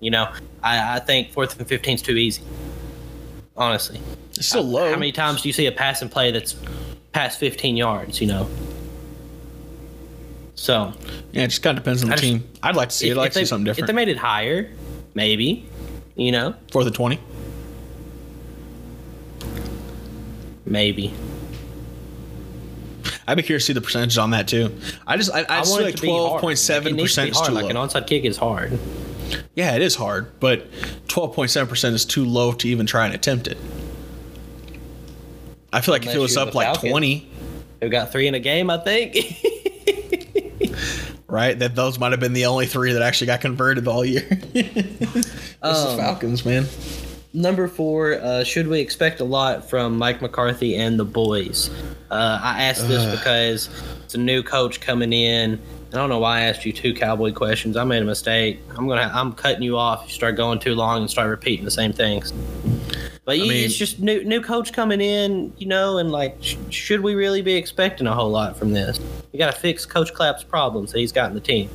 [0.00, 0.32] You know,
[0.62, 2.42] I, I think fourth and fifteen is too easy.
[3.56, 4.00] Honestly.
[4.34, 4.90] It's still low.
[4.90, 6.56] How many times do you see a pass and play that's
[7.12, 8.20] past 15 yards?
[8.20, 8.48] You know.
[10.54, 10.92] So
[11.32, 12.48] yeah, it just kind of depends on the just- team.
[12.62, 13.08] I'd like to see.
[13.08, 13.12] it.
[13.12, 14.70] I'd like to they, see something different if they made it higher,
[15.14, 15.66] maybe.
[16.16, 17.18] You know, Fourth and 20.
[20.66, 21.14] Maybe.
[23.28, 24.72] I'd be curious to see the percentages on that too.
[25.06, 26.28] I just I, I, I just want feel it like to be hard.
[26.28, 27.70] twelve point seven needs to be percent is too Like low.
[27.82, 28.78] an onside kick is hard.
[29.54, 30.66] yeah, it is hard, but
[31.08, 33.58] twelve point seven percent is too low to even try and attempt it.
[35.72, 36.90] I feel like if it was up like Falcons.
[36.90, 37.28] twenty,
[37.80, 38.70] Who got three in a game?
[38.70, 39.16] I think.
[41.28, 44.22] right, that those might have been the only three that actually got converted all year.
[44.52, 46.66] this is Um, Falcons, man.
[47.36, 51.68] Number four, uh, should we expect a lot from Mike McCarthy and the boys?
[52.10, 53.68] Uh, I asked this because
[54.02, 55.60] it's a new coach coming in.
[55.92, 57.76] I don't know why I asked you two cowboy questions.
[57.76, 58.60] I made a mistake.
[58.70, 59.10] I'm gonna.
[59.12, 60.04] I'm cutting you off.
[60.06, 62.32] You start going too long and start repeating the same things.
[63.26, 67.02] But mean- it's just new new coach coming in, you know, and like, sh- should
[67.02, 68.98] we really be expecting a whole lot from this?
[69.32, 71.68] You got to fix Coach Clapp's problems that he's got in the team.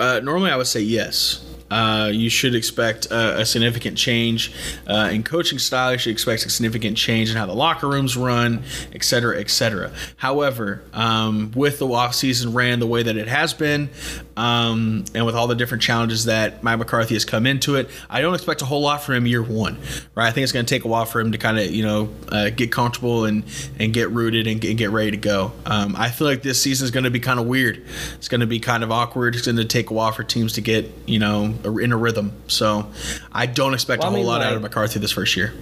[0.00, 1.45] Uh, normally, I would say yes.
[1.70, 4.52] Uh, you should expect uh, a significant change
[4.86, 5.92] uh, in coaching style.
[5.92, 8.62] You should expect a significant change in how the locker rooms run,
[8.92, 9.92] et cetera, et cetera.
[10.16, 13.90] However, um, with the offseason ran the way that it has been,
[14.36, 18.20] um, and with all the different challenges that Mike McCarthy has come into it, I
[18.20, 19.78] don't expect a whole lot from him year one.
[20.14, 20.28] Right?
[20.28, 22.10] I think it's going to take a while for him to kind of you know
[22.30, 23.44] uh, get comfortable and
[23.78, 25.52] and get rooted and, and get ready to go.
[25.64, 27.84] Um, I feel like this season is going to be kind of weird.
[28.14, 29.34] It's going to be kind of awkward.
[29.34, 32.32] It's going to take a while for teams to get you know in a rhythm.
[32.48, 32.90] So
[33.32, 35.36] I don't expect Well, a I whole mean, lot out like- of McCarthy this first
[35.36, 35.52] year.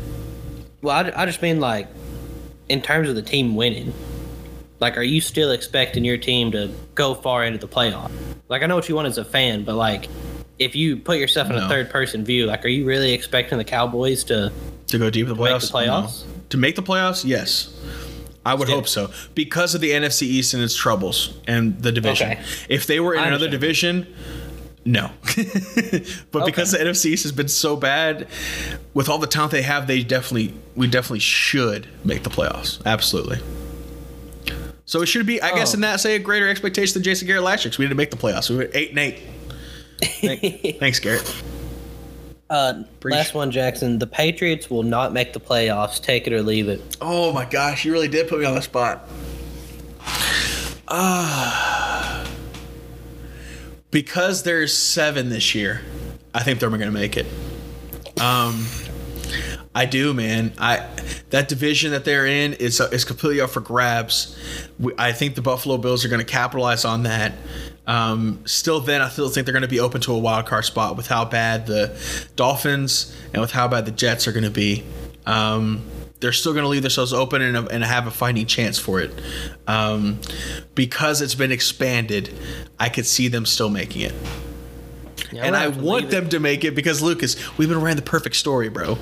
[0.82, 1.88] Well, I, I just mean like
[2.68, 3.92] in terms of the team winning,
[4.80, 8.10] like, are you still expecting your team to go far into the playoff?
[8.48, 10.08] Like, I know what you want as a fan, but like,
[10.58, 11.66] if you put yourself in No.
[11.66, 14.52] a third person view, like, are you really expecting the Cowboys to?
[14.88, 15.70] To go deep in the playoffs?
[15.72, 16.26] the playoffs?
[16.26, 16.32] No.
[16.50, 17.24] To make the playoffs?
[17.24, 17.70] Yes.
[18.46, 19.10] I would hope so.
[19.34, 22.32] Because of the NFC East and its troubles and the division.
[22.32, 22.42] Okay.
[22.68, 24.04] If they were in I another understand.
[24.04, 24.14] division,
[24.84, 25.10] no.
[26.30, 28.28] but because the NFC East has been so bad,
[28.92, 32.84] with all the talent they have, they definitely we definitely should make the playoffs.
[32.84, 33.38] Absolutely.
[34.86, 35.76] So it should be, I guess, Oh.
[35.76, 37.70] in that say a greater expectation than Jason Garrett last year.
[37.72, 38.50] 'cause we didn't make the playoffs.
[38.50, 39.20] We were eight and eight.
[40.20, 41.34] Thank- Thanks, Garrett.
[42.50, 43.98] Uh, last one, Jackson.
[43.98, 46.00] The Patriots will not make the playoffs.
[46.00, 46.98] Take it or leave it.
[47.00, 49.08] Oh my gosh, you really did put me on the spot.
[50.88, 52.26] Ah.
[53.94, 55.80] Because there's seven this year,
[56.34, 57.26] I think they're going to make it.
[58.20, 58.66] Um,
[59.72, 60.52] I do, man.
[60.58, 60.84] I
[61.30, 64.36] that division that they're in is is completely up for grabs.
[64.80, 67.34] We, I think the Buffalo Bills are going to capitalize on that.
[67.86, 70.64] Um, still, then I still think they're going to be open to a wild card
[70.64, 71.96] spot with how bad the
[72.34, 74.82] Dolphins and with how bad the Jets are going to be.
[75.24, 75.88] Um,
[76.24, 79.12] they're still going to leave themselves open and, and have a fighting chance for it.
[79.66, 80.18] Um,
[80.74, 82.32] because it's been expanded,
[82.80, 84.14] I could see them still making it.
[85.34, 87.78] Yeah, And I gonna have to want them to make it because Lucas, we've been
[87.78, 88.96] around the perfect story, bro.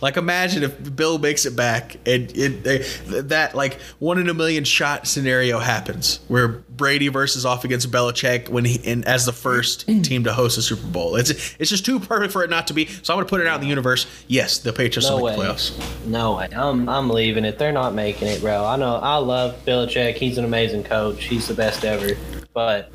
[0.00, 2.78] Like imagine if Bill makes it back and it, they,
[3.22, 8.48] that like one in a million shot scenario happens where Brady versus off against Belichick
[8.48, 11.16] when he and as the first team to host a Super Bowl.
[11.16, 12.86] It's it's just too perfect for it not to be.
[12.86, 14.06] So I'm gonna put it out in the universe.
[14.26, 15.36] Yes, the Patriots No will way.
[15.36, 16.06] make the playoffs.
[16.06, 16.48] No way.
[16.54, 17.58] I'm I'm leaving it.
[17.58, 18.64] They're not making it, bro.
[18.64, 18.96] I know.
[18.96, 20.14] I love Belichick.
[20.16, 21.24] He's an amazing coach.
[21.24, 22.16] He's the best ever.
[22.52, 22.90] But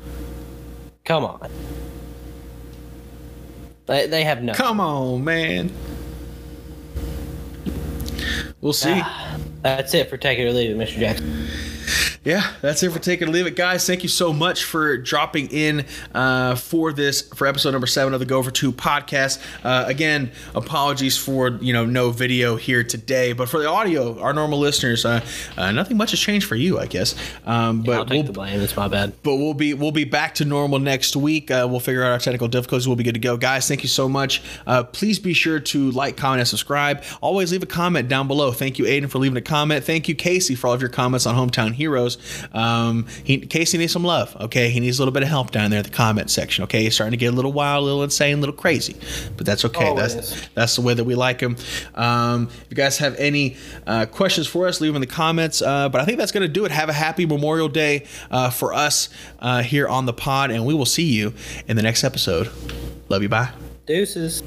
[1.04, 1.50] come on.
[3.90, 4.54] They, they have no.
[4.54, 5.72] Come on, man.
[8.60, 8.92] We'll see.
[8.94, 11.00] Ah, that's it for take it or leave it, Mr.
[11.00, 11.48] Jackson.
[12.22, 13.86] Yeah, that's it for take it or leave it, guys.
[13.86, 18.20] Thank you so much for dropping in uh, for this for episode number seven of
[18.20, 19.42] the Go for Two podcast.
[19.64, 24.34] Uh, again, apologies for you know no video here today, but for the audio, our
[24.34, 25.24] normal listeners, uh,
[25.56, 27.14] uh, nothing much has changed for you, I guess.
[27.46, 28.60] Um, but I'll take we'll, the blame.
[28.60, 29.14] It's my bad.
[29.22, 31.50] but we'll be we'll be back to normal next week.
[31.50, 32.86] Uh, we'll figure out our technical difficulties.
[32.86, 33.66] We'll be good to go, guys.
[33.66, 34.42] Thank you so much.
[34.66, 37.02] Uh, please be sure to like, comment, and subscribe.
[37.22, 38.52] Always leave a comment down below.
[38.52, 39.84] Thank you, Aiden, for leaving a comment.
[39.84, 42.09] Thank you, Casey, for all of your comments on Hometown Heroes.
[42.52, 44.36] Um, he, Casey needs some love.
[44.40, 46.64] Okay, he needs a little bit of help down there in the comment section.
[46.64, 48.96] Okay, he's starting to get a little wild, a little insane, a little crazy,
[49.36, 49.94] but that's okay.
[49.94, 50.48] That's Always.
[50.54, 51.56] that's the way that we like him.
[51.94, 53.56] Um, if you guys have any
[53.86, 55.62] uh, questions for us, leave them in the comments.
[55.62, 56.70] Uh, but I think that's going to do it.
[56.70, 59.08] Have a happy Memorial Day uh, for us
[59.40, 61.34] uh, here on the pod, and we will see you
[61.66, 62.50] in the next episode.
[63.08, 63.28] Love you.
[63.28, 63.50] Bye.
[63.86, 64.42] Deuces.